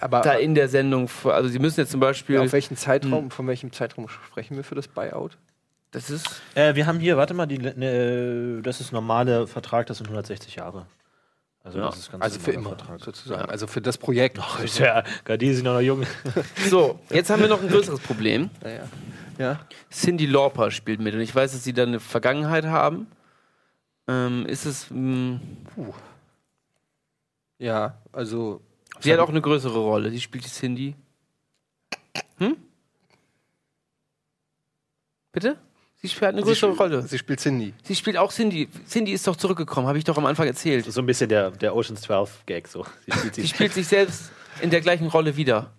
[0.00, 1.08] Aber da in der Sendung.
[1.08, 2.38] vor- Also sie müssen jetzt zum Beispiel.
[2.38, 5.36] auf welchen Zeitraum, von welchem Zeitraum sprechen wir für das Buyout?
[5.92, 6.42] das ist.
[6.56, 10.56] Äh, wir haben hier, warte mal, die, ne, das ist normale Vertrag, das sind 160
[10.56, 10.86] Jahre.
[11.64, 11.86] Also, Ja.
[11.86, 13.48] das ist ganz Also für immer, sozusagen.
[13.50, 14.38] Also für das Projekt.
[14.40, 16.04] Ach, ist ja, gerade die sind noch jung.
[16.68, 18.50] So, jetzt haben wir noch ein größeres Problem.
[18.62, 18.88] Ja, ja.
[19.38, 19.60] ja.
[19.90, 23.06] Cindy Lauper spielt mit und ich weiß, dass sie da eine Vergangenheit haben.
[24.06, 24.90] Ähm, ist es.
[24.90, 25.40] Mh,
[27.58, 28.60] Ja, also.
[29.00, 30.10] sie hat auch eine größere Rolle.
[30.10, 30.94] Sie spielt die Cindy.
[32.36, 32.56] Hm?
[35.32, 35.56] Bitte?
[36.04, 37.02] Sie spielt eine Sie größere spielt- Rolle.
[37.08, 37.72] Sie spielt Cindy.
[37.82, 38.68] Sie spielt auch Cindy.
[38.86, 40.84] Cindy ist doch zurückgekommen, habe ich doch am Anfang erzählt.
[40.92, 42.84] So ein bisschen der, der Oceans 12 Gag so.
[43.06, 43.48] Sie spielt Sie sie.
[43.48, 44.30] spielt sich selbst
[44.60, 45.72] in der gleichen Rolle wieder.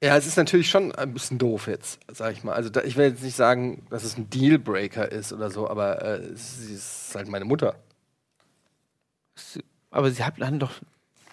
[0.00, 2.52] Ja, es ist natürlich schon ein bisschen doof jetzt, sag ich mal.
[2.52, 6.02] Also da, ich will jetzt nicht sagen, dass es ein Dealbreaker ist oder so, aber
[6.04, 7.74] äh, sie ist halt meine Mutter.
[9.90, 10.70] Aber sie haben doch.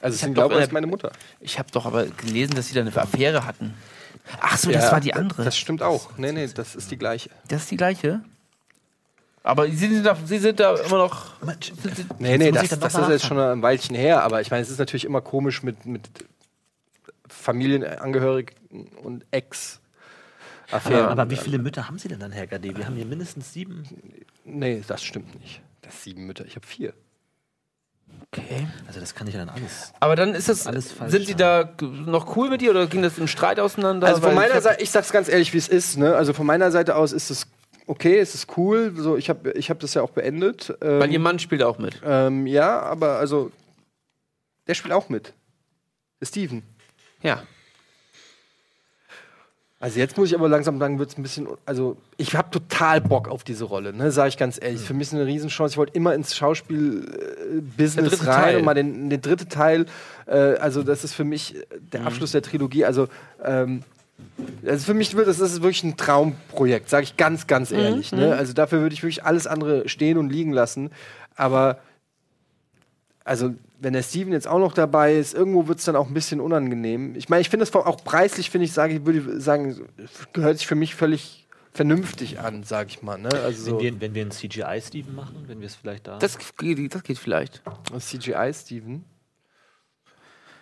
[0.01, 1.11] Also Ich ich hab glaube, ist meine Mutter.
[1.39, 3.76] Ich habe doch aber gelesen, dass sie da eine Affäre hatten.
[4.39, 5.43] Ach so, Ja, das war die andere.
[5.43, 6.18] Das stimmt auch.
[6.18, 7.30] Nee, nee, das ist die gleiche.
[7.47, 8.22] Das ist die gleiche.
[9.43, 11.34] Aber sie sind da, sie sind da immer noch.
[11.61, 14.63] Sind sie, Nee, nee, das, das ist jetzt schon ein Weilchen her, aber ich meine,
[14.63, 16.09] es ist natürlich immer komisch mit, mit
[17.28, 18.55] Familienangehörigen
[19.03, 19.82] und Ex.
[20.72, 21.09] Affären.
[21.09, 22.76] Aber wie viele Mütter haben Sie denn dann, Herr Gade?
[22.76, 23.84] Wir haben hier mindestens sieben.
[24.45, 25.61] Nee, das stimmt nicht.
[25.84, 26.93] Das sieben Mütter, ich habe vier.
[28.32, 28.68] Okay.
[28.88, 29.93] Also das kann ich ja dann alles.
[29.99, 30.68] Aber dann ist das.
[30.68, 34.07] Alles falsch sind sie da noch cool mit dir oder ging das im Streit auseinander?
[34.07, 35.97] Also von ich meiner Seite, ich sag's ganz ehrlich, wie es ist.
[35.97, 36.16] Ne?
[36.16, 37.47] Also von meiner Seite aus ist es
[37.88, 38.93] okay, es ist cool.
[38.95, 40.74] So, ich habe ich hab das ja auch beendet.
[40.82, 42.01] Ähm, Weil ihr Mann spielt auch mit.
[42.05, 43.51] ähm, ja, aber also
[44.68, 45.34] der spielt auch mit.
[46.20, 46.63] Der Steven.
[47.22, 47.43] Ja.
[49.80, 51.47] Also jetzt muss ich aber langsam sagen, wird es ein bisschen.
[51.65, 54.09] Also ich habe total Bock auf diese Rolle, ne?
[54.11, 54.82] Sage ich ganz ehrlich.
[54.82, 55.73] Für mich ist eine Riesenchance.
[55.73, 58.57] Ich wollte immer ins Schauspiel-Business rein Teil.
[58.57, 59.86] und mal den, den dritte Teil.
[60.28, 61.55] Äh, also das ist für mich
[61.91, 62.07] der Mhm.
[62.07, 62.86] Abschluss der Trilogie.
[62.86, 63.07] Also
[63.43, 63.84] ähm,
[64.65, 67.78] also für mich wird das, das ist wirklich ein Traumprojekt, sage ich ganz, ganz Mhm.
[67.80, 68.11] ehrlich.
[68.13, 68.34] Ne?
[68.34, 70.89] Also dafür würde ich wirklich alles andere stehen und liegen lassen.
[71.36, 71.80] Aber
[73.26, 76.13] also wenn der Steven jetzt auch noch dabei ist, irgendwo wird es dann auch ein
[76.13, 77.15] bisschen unangenehm.
[77.15, 79.88] Ich meine, ich finde es auch preislich, finde ich, sage ich, würde ich sagen,
[80.34, 83.17] gehört sich für mich völlig vernünftig an, sage ich mal.
[83.17, 83.30] Ne?
[83.43, 86.17] Also so Wenn, wir, wenn wir einen CGI-Steven machen, wenn wir es vielleicht da.
[86.19, 87.61] Das geht, das geht vielleicht.
[87.97, 89.03] CGI Steven,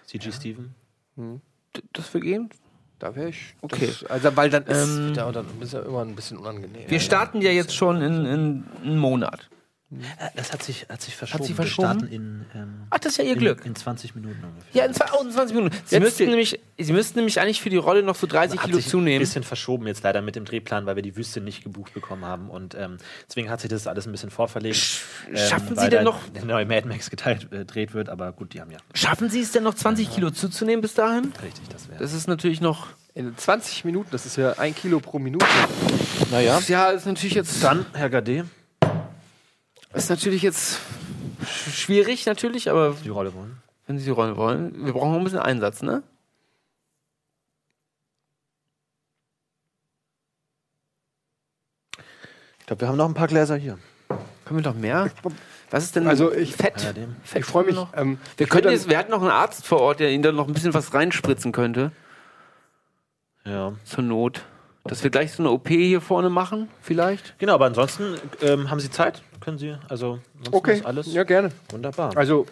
[0.07, 0.74] CG-Steven?
[1.18, 2.49] D- Das wir gehen.
[2.99, 3.55] da wäre ich.
[3.61, 3.88] Okay.
[3.88, 6.89] Das, also weil dann ist Ähm, ja, dann ist ja immer ein bisschen unangenehm.
[6.89, 9.49] Wir starten ja jetzt schon in, in einen Monat.
[10.19, 11.43] Äh, Das hat sich, hat sich verschoben.
[11.43, 11.87] sich Wir verschoben?
[11.99, 13.65] starten in, ähm, Ach, das ist ja ihr in, Glück.
[13.65, 14.69] in 20 Minuten ungefähr.
[14.73, 15.75] Ja, in zwei- oh, in 20 Minuten.
[15.85, 18.65] Sie Jetzt müssten, nämlich, Sie müssten nämlich eigentlich für die Rolle noch so 30 hat
[18.65, 19.19] Kilo sich ein zunehmen.
[19.19, 22.49] bisschen verschoben jetzt leider mit dem Drehplan, weil wir die Wüste nicht gebucht bekommen haben
[22.49, 22.97] und ähm,
[23.29, 24.79] deswegen hat sich das alles ein bisschen vorverlegt.
[25.29, 28.53] ähm, schaffen Sie denn noch- der neue Mad Max geteilt, äh, gedreht wird, aber gut,
[28.53, 31.31] die haben ja Schaffen Sie es denn noch 20 Kilo zuzunehmen bis dahin?
[31.43, 31.99] richtig, das wäre.
[31.99, 32.87] Das ist natürlich noch.
[33.15, 35.45] In 20 Minuten, das ist ja ein Kilo pro Minute.
[36.31, 36.59] Naja.
[36.67, 37.63] Ja, ist natürlich jetzt.
[37.63, 38.45] Dann, Herr Gade,
[39.93, 40.79] Ist natürlich jetzt
[41.43, 43.61] sch- schwierig, natürlich, aber die Rolle wollen.
[43.85, 46.03] wenn Sie die Rolle wollen, wir brauchen noch ein bisschen Einsatz, ne?
[52.59, 53.77] Ich glaube, wir haben noch ein paar Gläser hier.
[54.45, 55.09] Können wir noch mehr?
[55.69, 56.81] Was ist denn Also ich- Fett?
[56.83, 56.93] Ja.
[57.23, 57.75] Fett Ich freue mich.
[57.75, 57.93] noch?
[57.95, 60.47] Ähm, Wir könnten jetzt, wir hatten noch einen Arzt vor Ort, der Ihnen dann noch
[60.47, 61.91] ein bisschen was reinspritzen könnte,
[63.45, 63.73] Ja.
[63.83, 64.43] zur Not.
[64.86, 67.39] Dass wir gleich so eine OP hier vorne machen, vielleicht?
[67.39, 69.21] Genau, aber ansonsten ähm, haben Sie Zeit?
[69.39, 69.75] Können Sie?
[69.88, 71.51] Also, ansonsten okay, ist alles ja gerne.
[71.69, 72.15] wunderbar.
[72.17, 72.45] Also,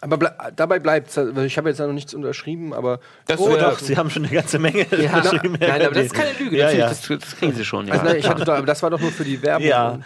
[0.00, 3.78] aber ble dabei bleibt Ich habe jetzt ja noch nichts unterschrieben, aber Das oh, doch,
[3.80, 5.56] Sie haben schon eine ganze Menge Ja, geschrieben.
[5.58, 6.56] Herr nein, aber das ist keine Lüge.
[6.56, 6.88] Ja, natürlich, ja.
[6.88, 7.88] Das, das kriegen Sie schon.
[7.88, 7.94] Ja.
[7.94, 9.66] also, nein, ich hatte doch, aber das war doch nur für die Werbung.
[9.66, 9.98] Ja.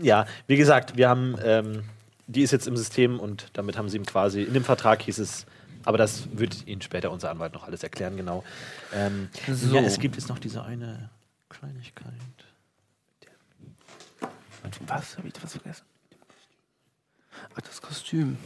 [0.00, 1.84] Ja, wie gesagt, wir haben, ähm,
[2.26, 5.18] die ist jetzt im System und damit haben sie ihm quasi, in dem Vertrag hieß
[5.18, 5.46] es,
[5.84, 8.44] aber das wird Ihnen später unser Anwalt noch alles erklären, genau.
[8.92, 9.74] Ähm, So.
[9.74, 11.10] ja, es gibt jetzt noch diese eine
[11.48, 12.12] Kleinigkeit.
[14.86, 15.18] Was?
[15.18, 15.84] Habe ich was vergessen?
[17.54, 18.38] Ach, das Kostüm.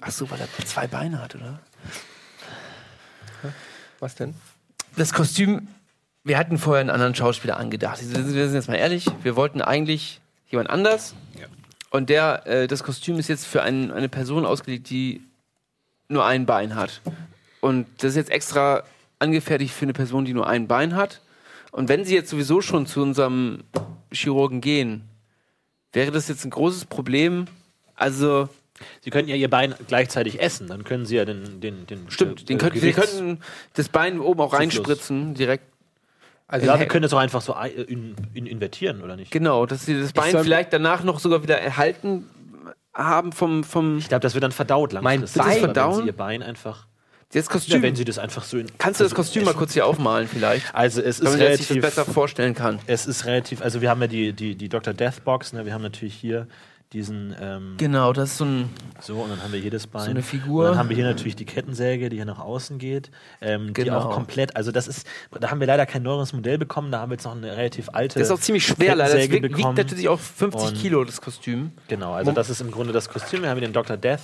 [0.00, 1.60] Ach so, weil er zwei Beine hat, oder?
[3.98, 4.34] Was denn?
[4.96, 5.68] Das Kostüm,
[6.24, 8.00] wir hatten vorher einen anderen Schauspieler angedacht.
[8.00, 11.14] Wir sind wir sind jetzt mal ehrlich, wir wollten eigentlich jemand anders.
[11.90, 15.22] Und der, äh, das Kostüm ist jetzt für ein, eine Person ausgelegt, die
[16.08, 17.00] nur ein Bein hat.
[17.60, 18.84] Und das ist jetzt extra
[19.18, 21.20] angefertigt für eine Person, die nur ein Bein hat.
[21.72, 23.64] Und wenn sie jetzt sowieso schon zu unserem
[24.12, 25.02] Chirurgen gehen,
[25.92, 27.46] wäre das jetzt ein großes Problem.
[27.94, 28.48] Also,
[29.02, 31.60] Sie könnten ja ihr Bein gleichzeitig essen, dann können Sie ja den.
[31.60, 33.40] den, den stimmt, äh, den könnten, wir Gewichts- könnten
[33.74, 35.64] das Bein oben auch reinspritzen, direkt.
[36.52, 39.30] Also Ja, ich- wir können das auch einfach so äh, in, in invertieren, oder nicht?
[39.30, 42.28] Genau, dass sie das Bein vielleicht danach noch sogar wieder erhalten
[42.92, 45.40] haben vom, vom Ich glaube, das wird dann verdaut langfristig.
[45.40, 46.00] Bein- Aber Wenn verdauen?
[46.02, 46.86] Sie ihr Bein einfach.
[47.32, 47.82] das Ja, Kostüm.
[47.82, 48.66] wenn Sie das einfach so in.
[48.78, 50.74] Kannst du das also Kostüm mal kurz hier aufmalen vielleicht?
[50.74, 51.82] Also, es ist Damit man sich das relativ.
[51.82, 52.80] besser vorstellen kann.
[52.88, 53.62] Es ist relativ.
[53.62, 54.92] Also, wir haben ja die, die, die Dr.
[54.92, 55.64] Death Box, ne?
[55.64, 56.48] wir haben natürlich hier
[56.92, 57.34] diesen.
[57.40, 58.68] Ähm, Genau, das ist so ein.
[59.00, 60.10] So, und dann haben wir jedes Bein.
[60.10, 60.64] eine Figur.
[60.64, 63.10] Und dann haben wir hier natürlich die Kettensäge, die hier nach außen geht.
[63.40, 63.98] Ähm, Die Genau.
[63.98, 65.06] auch komplett, also das ist,
[65.38, 67.88] da haben wir leider kein neueres Modell bekommen, da haben wir jetzt noch eine relativ
[67.92, 68.18] alte.
[68.18, 69.14] Das ist auch ziemlich schwer, leider.
[69.16, 71.72] Das wiegt, wiegt natürlich auch 50 Und- Kilo, das Kostüm.
[71.88, 73.42] Genau, also das ist im Grunde das Kostüm.
[73.42, 73.96] Wir haben hier den Dr.
[73.96, 74.20] Death.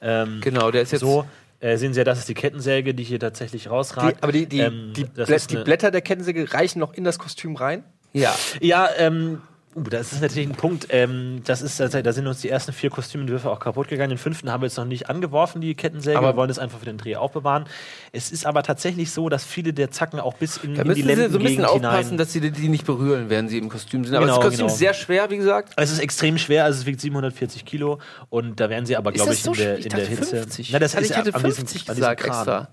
[0.00, 1.00] Ähm, Genau, der ist jetzt.
[1.00, 1.24] So,
[1.60, 4.18] äh, sehen Sie ja, das ist die Kettensäge, die hier tatsächlich rausragt.
[4.18, 7.04] die, aber die, die, Ähm, die, das Blä die Blätter der Kettensäge reichen noch in
[7.04, 7.84] das Kostüm rein.
[8.12, 8.34] Ja.
[8.60, 9.40] Ja, ähm,
[9.78, 10.86] uh, das ist natürlich ein Punkt.
[10.90, 14.10] Ähm, das ist, tatsächlich- da sind uns die ersten vier Kostümentwürfe auch kaputt gegangen.
[14.10, 16.18] Den fünften haben wir jetzt noch nicht angeworfen, die Kettensäge.
[16.18, 17.64] Aber- wir wollen es einfach für den Dreh aufbewahren.
[18.12, 21.02] Es ist aber tatsächlich so, dass viele der Zacken auch bis in, Da in die
[21.04, 22.18] müssen sie so ein bisschen aufpassen, hinein.
[22.18, 24.14] dass sie die- nicht berühren, während sie im Kostüm sind.
[24.14, 24.72] Aber Genau, das Kostüm genau.
[24.72, 25.72] ist sehr schwer, wie gesagt.
[25.76, 27.98] Es ist extrem schwer, also es wiegt 740 Kilo
[28.30, 30.24] und da werden sie aber, glaube ich, so in der, in Ich der Hitze.
[30.36, 30.70] 50.
[30.72, 32.68] Na, das Also ist ich diesem- 50 an diesem gesagt extra.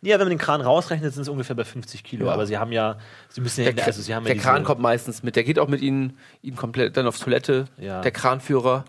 [0.00, 2.26] Ja, wenn man den Kran rausrechnet, sind es ungefähr bei 50 Kilo.
[2.26, 2.32] Ja.
[2.32, 4.80] Aber sie haben ja, sie müssen ja, Der, also sie haben ja der Kran kommt
[4.80, 5.34] meistens mit.
[5.36, 7.66] Der geht auch mit ihnen, ihnen komplett dann auf Toilette.
[7.78, 8.00] Ja.
[8.00, 8.84] Der Kranführer,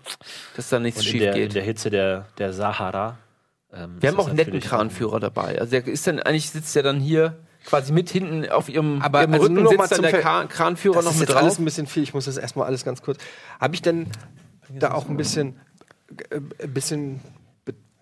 [0.56, 1.54] dass da nichts und in schief der, in geht.
[1.56, 3.18] der Hitze der, der Sahara.
[3.72, 5.58] ähm, Wir haben auch einen netten Kranführer dabei.
[5.60, 9.20] Also der ist dann eigentlich sitzt der dann hier quasi mit hinten auf ihrem, Aber
[9.22, 11.18] ihrem also Rücken nur noch mal sitzt dann zum der Kran Kranführer Das noch ist
[11.20, 11.42] mit jetzt drauf.
[11.42, 12.02] alles ein bisschen viel.
[12.04, 13.18] Ich muss das erstmal alles ganz kurz.
[13.60, 14.06] Habe ich denn
[14.70, 15.58] da auch ein bisschen,
[16.30, 17.20] äh, ein bisschen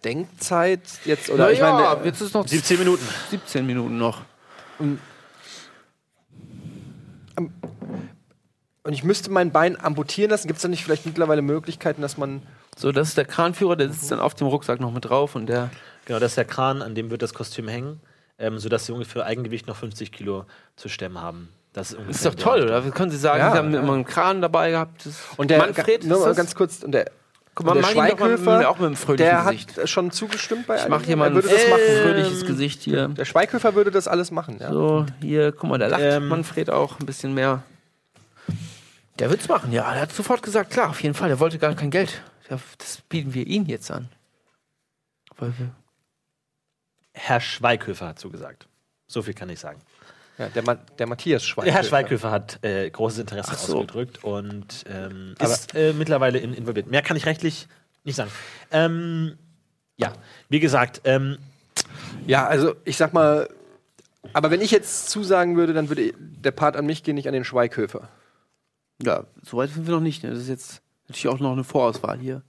[0.02, 1.30] Bedenkzeit jetzt?
[1.30, 3.06] Oder Na ich meine, ja, jetzt ist noch 17 Minuten.
[3.30, 4.22] 17 Minuten noch.
[4.78, 5.00] und
[8.92, 10.46] ich müsste mein Bein amputieren lassen.
[10.46, 12.42] Gibt es da nicht vielleicht mittlerweile Möglichkeiten, dass man.
[12.76, 15.46] So, das ist der Kranführer, der sitzt dann auf dem Rucksack noch mit drauf und
[15.46, 15.70] der.
[16.04, 18.00] Genau, das ist der Kran, an dem wird das Kostüm hängen,
[18.38, 20.46] ähm, sodass sie ungefähr Eigengewicht noch 50 Kilo
[20.76, 21.50] zu stemmen haben.
[21.74, 22.80] Das ist, ist doch toll, oder?
[22.92, 23.80] Können Sie sagen, Ja, Sie haben ja.
[23.80, 25.04] immer einen Kran dabei gehabt?
[25.04, 26.82] Das Und der, Manfred, nur ganz kurz.
[26.82, 27.10] Und der,
[27.58, 29.76] Guck mal, der ihn mal mit- Schweighöfer, auch mit einem fröhlichen der Gesicht.
[29.78, 31.80] hat schon zugestimmt bei Ich mach hier mal ein würde das machen.
[32.02, 33.08] fröhliches Gesicht hier.
[33.08, 34.70] Der Schweighöfer würde das alles machen, ja.
[34.72, 36.28] So, hier, guck mal, da lacht Ähm.
[36.28, 37.64] Manfred auch ein bisschen mehr.
[39.18, 39.92] Der wird's machen, ja.
[39.92, 41.30] Er hat sofort gesagt, klar, auf jeden Fall.
[41.30, 42.22] Er wollte gar kein Geld.
[42.48, 44.08] Das bieten wir ihm jetzt an.
[47.12, 48.68] Herr Schweighöfer hat zugesagt.
[49.08, 49.80] So viel kann ich sagen.
[50.38, 51.64] Ja der, Ma der Matthias Schweighöfer.
[51.64, 53.76] Der Herr Schweighöfer hat äh, großes Interesse so.
[53.76, 56.86] ausgedrückt und ähm, ist äh, mittlerweile in, involviert.
[56.88, 57.68] Mehr kann ich rechtlich
[58.04, 58.30] nicht sagen.
[58.70, 59.36] Ähm,
[59.96, 60.12] ja,
[60.48, 61.38] wie gesagt, ähm,
[62.26, 63.48] Ja, also ich sag mal,
[64.32, 67.34] aber wenn ich jetzt zusagen würde, dann würde der Part an mich gehen, nicht an
[67.34, 68.08] den Schweighöfer.
[69.02, 70.22] Ja, so weit sind wir noch nicht.
[70.22, 70.30] Ne?
[70.30, 72.42] Das ist jetzt natürlich auch noch eine Vorauswahl hier.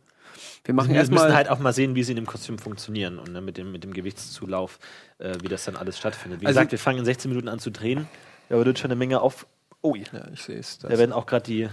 [0.66, 1.34] Wir machen wir müssen erstmal.
[1.36, 3.84] halt auch mal sehen, wie sie in dem Kostüm funktionieren und ne, mit, dem, mit
[3.84, 4.78] dem Gewichtszulauf,
[5.18, 6.42] äh, wie das dann alles stattfindet.
[6.42, 8.08] Wie Also- gesagt, wir fangen in 16 Minuten an zu drehen.
[8.50, 9.48] Ja, aber wird schon eine Menge auf.
[9.82, 10.06] Oh, ja.
[10.12, 10.80] Ja, ich sehe es.
[10.80, 11.70] Da werden auch gerade die,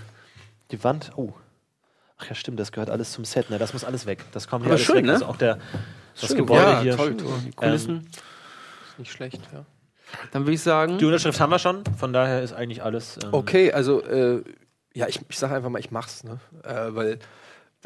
[0.70, 1.10] die Wand.
[1.16, 1.32] Oh.
[2.18, 3.50] Ach ja, stimmt, das gehört alles zum Set.
[3.50, 3.58] Ne?
[3.58, 4.24] Das muss alles weg.
[4.32, 5.04] Das kommt hier Aber alles schön, weg.
[5.06, 5.12] ne?
[5.14, 5.58] Also auch der,
[6.18, 6.82] das Schön Gebäude geworden.
[6.82, 6.90] hier.
[6.92, 7.16] Ja, toll.
[7.44, 8.08] Die Kulissen.
[8.98, 9.64] nicht schlecht, ja.
[10.32, 10.98] Dann würde ich sagen.
[10.98, 13.18] Die Unterschrift haben wir schon, von daher ist eigentlich alles.
[13.22, 14.42] ähm, Okay, also äh,
[14.94, 16.38] ja, ich, ich sage einfach mal, ich mach's, ne?
[16.62, 17.18] Äh, weil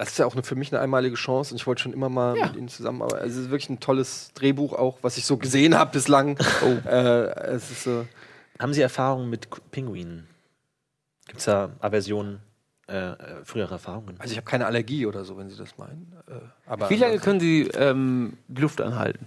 [0.00, 2.08] das ist ja auch eine, für mich eine einmalige Chance und ich wollte schon immer
[2.08, 2.46] mal Ja.
[2.46, 3.22] mit ihnen zusammenarbeiten.
[3.22, 6.38] Also es ist wirklich ein tolles Drehbuch auch, was ich so gesehen habe bislang.
[6.62, 6.88] Oh.
[6.88, 8.06] Äh, es ist so.
[8.58, 10.26] Haben Sie Erfahrungen mit Pinguinen?
[11.26, 12.40] Gibt es da Aversionen,
[12.88, 14.16] äh, äh, frühere Erfahrungen?
[14.18, 16.12] Also ich habe keine Allergie oder so, wenn Sie das meinen.
[16.28, 16.32] Äh,
[16.66, 19.26] aber Wie lange können Sie ähm, die Luft anhalten?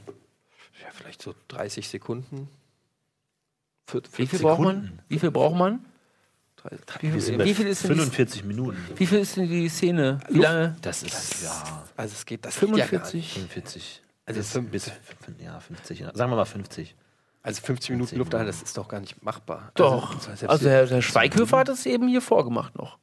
[0.81, 2.49] ja, vielleicht so 30 Sekunden.
[3.91, 4.41] Wie viel Sekunden.
[4.41, 4.99] braucht man?
[5.07, 5.85] Wie viel braucht man?
[7.01, 8.77] Wie wie viel ist denn die, 45 Minuten.
[8.95, 10.19] wie viel ist denn die Szene?
[10.29, 10.75] Wie lange?
[10.81, 13.33] Das ist, ja, Also es geht das geht Ja gar nicht.
[13.33, 13.33] 45?
[13.33, 14.01] 45.
[14.25, 15.99] Also bis, fünf- bis, fün- ja, 50.
[16.13, 16.95] Sagen wir mal 50.
[17.41, 19.71] also 50 Minuten Luft anhalten, das ist doch gar nicht machbar.
[19.75, 20.15] Doch.
[20.29, 22.97] Also, Also der, der Schweighöfer hat es eben hier vorgemacht noch.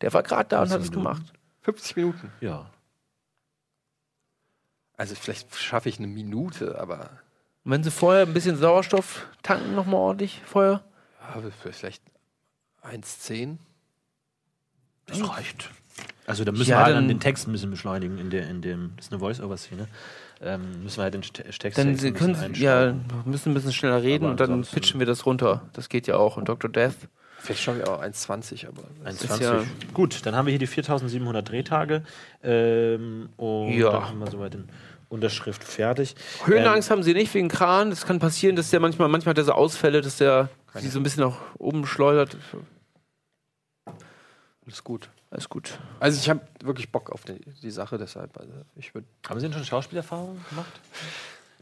[0.00, 1.04] Der war gerade da und hat es Minuten.
[1.04, 1.32] gemacht.
[1.62, 2.32] 50 Minuten.
[2.40, 2.68] Ja.
[4.96, 7.10] Also vielleicht schaffe ich eine Minute, aber
[7.64, 10.84] Und wenn Sie vorher ein bisschen Sauerstoff tanken, nochmal ordentlich vorher.
[11.20, 12.02] ja, vielleicht
[12.84, 13.58] 1,10.
[15.06, 15.70] Das reicht.
[16.26, 18.48] Also da müssen Ja, wir halt dann- an den Text ein bisschen beschleunigen in der,
[18.48, 19.88] in dem, das ist eine Voice-Over-Szene.
[20.40, 23.54] Ähm, müssen wir halt den Text Dann ein sie bisschen können sie, ja, müssen ein
[23.54, 25.62] bisschen schneller reden Aber und dann pitchen wir das runter.
[25.74, 26.36] Das geht ja auch.
[26.36, 26.70] Und Dr.
[26.70, 26.94] Death.
[27.38, 28.82] Vielleicht schauen wir auch 1,20, aber.
[29.04, 29.42] 1,20.
[29.42, 29.62] ja-
[29.92, 32.02] Gut, dann haben wir hier die 4700 Drehtage.
[32.42, 33.92] Ähm, und Ja.
[33.92, 34.68] dann haben wir soweit den
[35.10, 36.16] Unterschrift fertig.
[36.46, 37.90] Höhenangst haben sie nicht wegen Kran.
[37.90, 40.98] Das kann passieren, dass der manchmal, manchmal hat er so Ausfälle, dass der sie so
[40.98, 42.36] ein bisschen nach oben schleudert.
[44.66, 45.10] Alles gut.
[45.30, 45.78] Alles gut.
[46.00, 48.36] Also ich habe wirklich Bock auf die, die Sache, deshalb.
[48.38, 49.06] Also ich würde.
[49.24, 50.72] Ähm, haben Sie denn schon Schauspielerfahrung gemacht?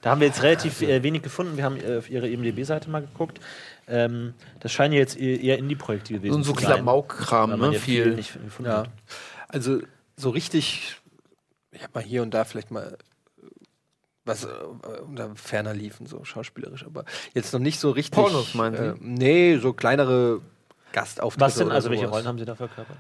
[0.03, 1.57] Da haben wir jetzt relativ äh, wenig gefunden.
[1.57, 3.41] Wir haben äh, auf Ihre IMDb-Seite mal geguckt.
[3.89, 6.75] Ähm, das scheinen jetzt eher eher Indie-Projekte gewesen Und so zu sein.
[6.75, 7.77] Klamauk-Kram, weil man ne?
[7.77, 8.15] ja viel Viel.
[8.15, 8.79] nicht gefunden Ja.
[8.79, 8.91] hat.
[9.49, 9.81] Also
[10.17, 10.97] so richtig.
[11.71, 12.99] Ich habe mal hier und da vielleicht mal
[13.41, 13.45] äh,
[14.25, 14.49] was äh,
[15.07, 18.15] unter ferner liefen, so schauspielerisch, aber jetzt noch nicht so richtig.
[18.15, 18.83] Pornos, meinen Sie?
[18.83, 20.41] Äh, nee, so kleinere
[20.93, 21.41] Gastauftritte.
[21.45, 21.71] Was denn?
[21.71, 22.07] Also welche.
[22.07, 22.97] Rollen haben Sie da verkörpert?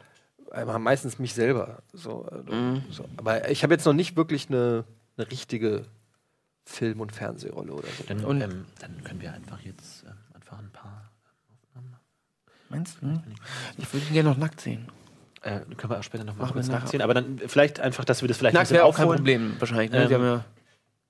[0.50, 1.82] Aber meistens mich selber.
[1.92, 2.82] So, äh, Mhm.
[2.90, 3.04] so.
[3.16, 4.84] Aber ich habe jetzt noch nicht wirklich eine,
[5.16, 5.86] eine richtige
[6.64, 8.04] Film- und Fernsehrolle oder so.
[8.06, 11.08] Dann, Und- ähm, dann können wir einfach jetzt ähm, einfach ein paar.
[12.68, 13.22] Meinst du?
[13.76, 14.88] Ich würde ihn gerne noch nackt sehen.
[15.42, 16.84] Äh, können wir auch später noch mal Machen kurz wir nachher.
[16.84, 17.02] nachziehen.
[17.02, 19.06] Aber dann vielleicht einfach, dass wir das vielleicht ein Nackt bisschen wäre auch kein.
[19.08, 19.90] Problem, wahrscheinlich.
[19.90, 20.04] Ne?
[20.04, 20.24] Ähm, Wir haben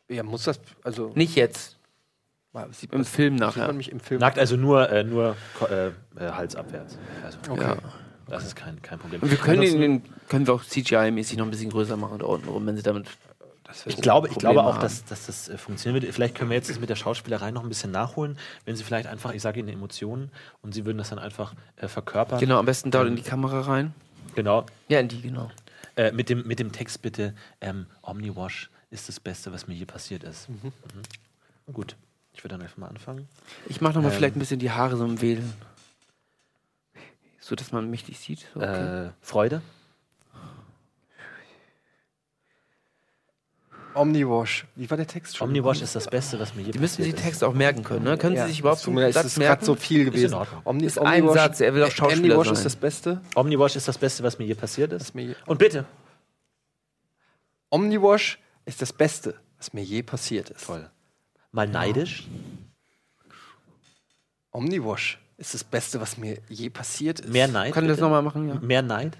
[0.09, 1.79] ja Ja, muss das, also nicht jetzt,
[2.73, 3.67] sieht, im man, Film sieht nachher.
[3.67, 4.21] man mich im Film.
[4.21, 5.37] Nackt, also nur, äh, nur
[5.71, 5.93] äh, äh,
[6.33, 6.99] Hals abwärts.
[7.25, 7.77] Also, Ja.
[8.29, 9.21] Das ist kein, kein Problem.
[9.21, 12.27] Und wir können ihn, den können wir auch CGI-mäßig noch ein bisschen größer machen da
[12.27, 13.07] unten rum, wenn sie damit.
[13.65, 14.81] das Ich glaube, ich glaube auch, haben.
[14.81, 16.15] dass, dass das äh, funktionieren wird.
[16.15, 19.07] Vielleicht können wir jetzt das mit der Schauspielerei noch ein bisschen nachholen, wenn sie vielleicht
[19.07, 20.31] einfach, ich sage Ihnen Emotionen
[20.63, 22.39] und sie würden das dann einfach äh, verkörpern.
[22.39, 23.93] Genau, am besten da in die Kamera rein.
[24.35, 24.65] Genau.
[24.89, 25.51] Ja, in die, genau.
[25.97, 29.85] Äh, mit, dem, mit dem Text bitte, ähm, Omniwash ist das Beste, was mir je
[29.85, 30.49] passiert ist.
[30.49, 30.73] Mhm.
[31.73, 31.97] Gut,
[32.35, 33.29] ich würde dann einfach mal anfangen.
[33.67, 34.17] Ich mache nochmal Ähm.
[34.17, 35.53] vielleicht ein bisschen die Haare so im Wählen.
[37.41, 38.47] So, dass man mich nicht sieht.
[38.55, 39.07] So, okay.
[39.07, 39.63] Äh, Freude?
[43.95, 44.65] Omniwash.
[44.75, 45.49] Wie war der Text schon?
[45.49, 48.05] Omniwash ist das Beste, was mir je Die müssen die Texte auch merken können.
[48.05, 48.17] Ne?
[48.17, 50.35] Können Ja, Sie sich überhaupt es Satz ist gerade so viel gewesen.
[50.65, 52.55] Omni, Ist ein Satz, er will auch Schauspieler Omniwash sein.
[52.55, 53.21] ist das Beste.
[53.35, 55.15] Omniwash ist das Beste, was mir je passiert ist.
[55.15, 55.85] Je, Und bitte.
[57.71, 60.65] Omniwash ist das Beste, was mir je passiert ist.
[60.67, 60.89] Toll.
[61.53, 62.27] Mal neidisch?
[64.53, 67.29] Omniwash ist das Beste, was mir je passiert ist.
[67.29, 67.73] Mehr Neid?
[67.75, 68.49] Kann ich das nochmal machen?
[68.49, 68.55] Ja.
[68.57, 69.17] Mehr Neid?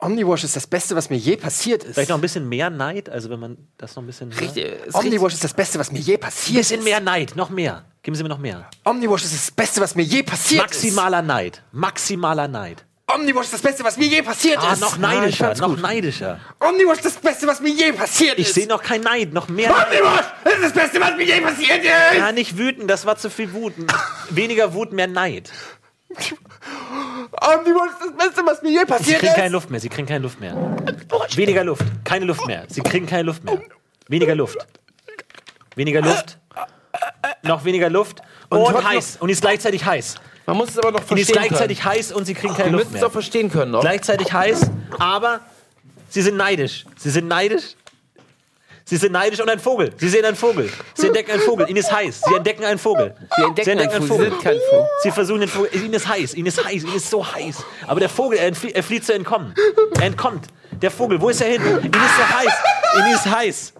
[0.00, 1.94] Omniwash ist das Beste, was mir je passiert ist.
[1.94, 3.08] Vielleicht noch ein bisschen mehr Neid?
[3.08, 4.28] Also wenn man das noch ein bisschen...
[4.28, 4.94] mehr- Richtig, ist.
[4.94, 6.84] Omniwash ist das Beste, was mir je Ein passiert bisschen ist.
[6.84, 7.84] mehr Neid, noch mehr.
[8.02, 8.70] Geben Sie mir noch mehr.
[8.84, 11.62] Omniwash ist das Beste, was mir je passiert Maximaler Neid.
[11.72, 12.86] Maximaler Neid.
[13.08, 13.14] Ist.
[13.14, 14.80] Omniwash ist das Beste, was mir je passiert Ah, ist.
[14.80, 16.40] noch ich neidischer, noch neidischer.
[16.60, 18.54] Omniwash ist das Beste, was mir je passiert Ich ist.
[18.54, 19.70] sehe noch kein Neid, noch mehr.
[19.70, 21.90] Omniwash ist das Beste, was mir je passiert ist.
[22.18, 23.74] Ja, nicht wüten, das war zu viel Wut.
[24.30, 25.50] Weniger Wut, mehr Neid.
[26.10, 29.52] Omniwash ist das Beste, was mir je Sie passiert kriegen keine ist.
[29.52, 30.54] Luft mehr, sie kriegen keine Luft mehr.
[31.34, 32.64] Weniger Luft, keine Luft mehr.
[32.68, 33.60] Sie kriegen keine Luft mehr.
[34.08, 34.58] Weniger Luft.
[35.76, 36.38] Weniger Luft.
[37.42, 38.20] Noch weniger Luft.
[38.48, 39.16] Und, trotzdem- heiß.
[39.20, 40.16] Und ist gleichzeitig heiß.
[40.48, 41.94] Man muss es aber noch Und ist verstehen gleichzeitig können.
[41.94, 43.82] heiß und sie kriegen keine Wir Luft müssen es auch verstehen können noch.
[43.82, 44.62] Gleichzeitig heiß,
[44.98, 45.40] aber
[46.08, 46.86] sie sind neidisch.
[46.96, 47.74] Sie sind neidisch.
[48.86, 49.92] Sie sind neidisch und ein Vogel.
[49.98, 50.70] Sie sehen einen Vogel.
[50.94, 51.68] Sie entdecken einen Vogel.
[51.68, 52.22] Ihnen ist heiß.
[52.26, 53.14] Sie entdecken einen Vogel.
[53.36, 54.86] Sie entdecken einen Vogel, sie sind kein Vogel.
[55.02, 55.74] Sie versuchen den Vogel.
[55.74, 56.32] Ihnen ist heiß.
[56.32, 56.82] Ihnen ist heiß.
[56.84, 57.62] Ihnen ist so heiß.
[57.86, 59.52] Aber der Vogel, er, entflie er flieht zu entkommen.
[59.98, 60.46] Er entkommt.
[60.80, 61.60] Der Vogel, wo ist er hin?
[61.62, 62.52] Ihnen ist so heiß.
[62.96, 63.72] Ihnen ist heiß.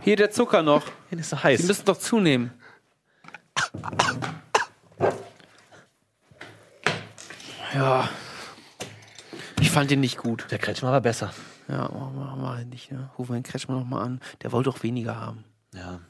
[0.00, 0.82] Hier der Zucker noch.
[1.12, 1.62] Ihnen ist so Sie heiß.
[1.62, 2.50] müssen doch zunehmen.
[7.76, 8.08] Ja.
[9.60, 10.46] Ich fand ihn nicht gut.
[10.50, 11.32] Der Kretschmer war besser.
[11.68, 12.90] Ja, machen wir, halt nicht.
[12.90, 13.10] Ne?
[13.18, 14.20] Rufen wir den Kretschmer noch mal an.
[14.42, 15.44] Der wollte doch weniger haben.
[15.74, 16.00] Ja.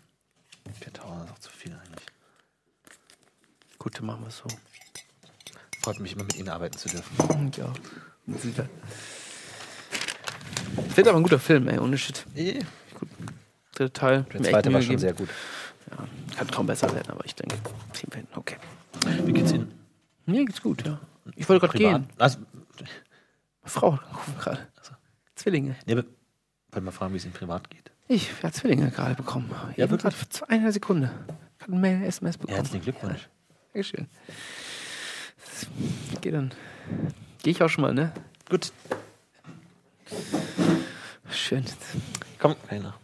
[0.81, 2.07] 4000 ist auch zu viel eigentlich.
[3.79, 4.45] Gut, dann machen wir es so.
[5.83, 7.51] Freut mich immer mit Ihnen arbeiten zu dürfen.
[7.57, 7.73] Ja.
[8.39, 8.69] Sicher.
[10.95, 12.27] Wird aber ein guter Film, ey, ohne Shit.
[13.73, 14.27] Dritter Teil.
[14.33, 14.99] Der zweite war schon gegeben.
[15.01, 15.29] sehr gut.
[16.37, 17.57] Kann kaum besser werden, aber ich denke,
[17.93, 18.29] ziehen wir hin.
[18.35, 18.57] Okay.
[19.25, 19.73] Wie geht's Ihnen?
[20.27, 21.01] Mir geht's gut, ja.
[21.35, 22.09] Ich wollte gerade gehen.
[22.19, 22.39] Also,
[23.65, 23.99] Frau
[24.39, 24.67] gerade.
[25.35, 25.77] Zwillinge.
[25.87, 26.05] nee, aber-
[26.73, 27.91] wollte mal fragen, wie es Ihnen privat geht.
[28.09, 29.51] Ich habe Zwillinge gerade bekommen.
[29.77, 30.01] Ja, Eben wirklich?
[30.03, 31.11] gerade Vor einer Sekunde.
[31.59, 32.57] Ich habe eine Mail, SMS bekommen.
[32.57, 33.29] Herzlichen Glückwunsch.
[33.73, 34.07] Dankeschön.
[36.21, 36.53] Geh dann.
[37.43, 38.13] Geh ich auch schon mal, ne?
[38.49, 38.73] Gut,
[41.31, 41.65] Schön.
[42.39, 42.95] komm, einer.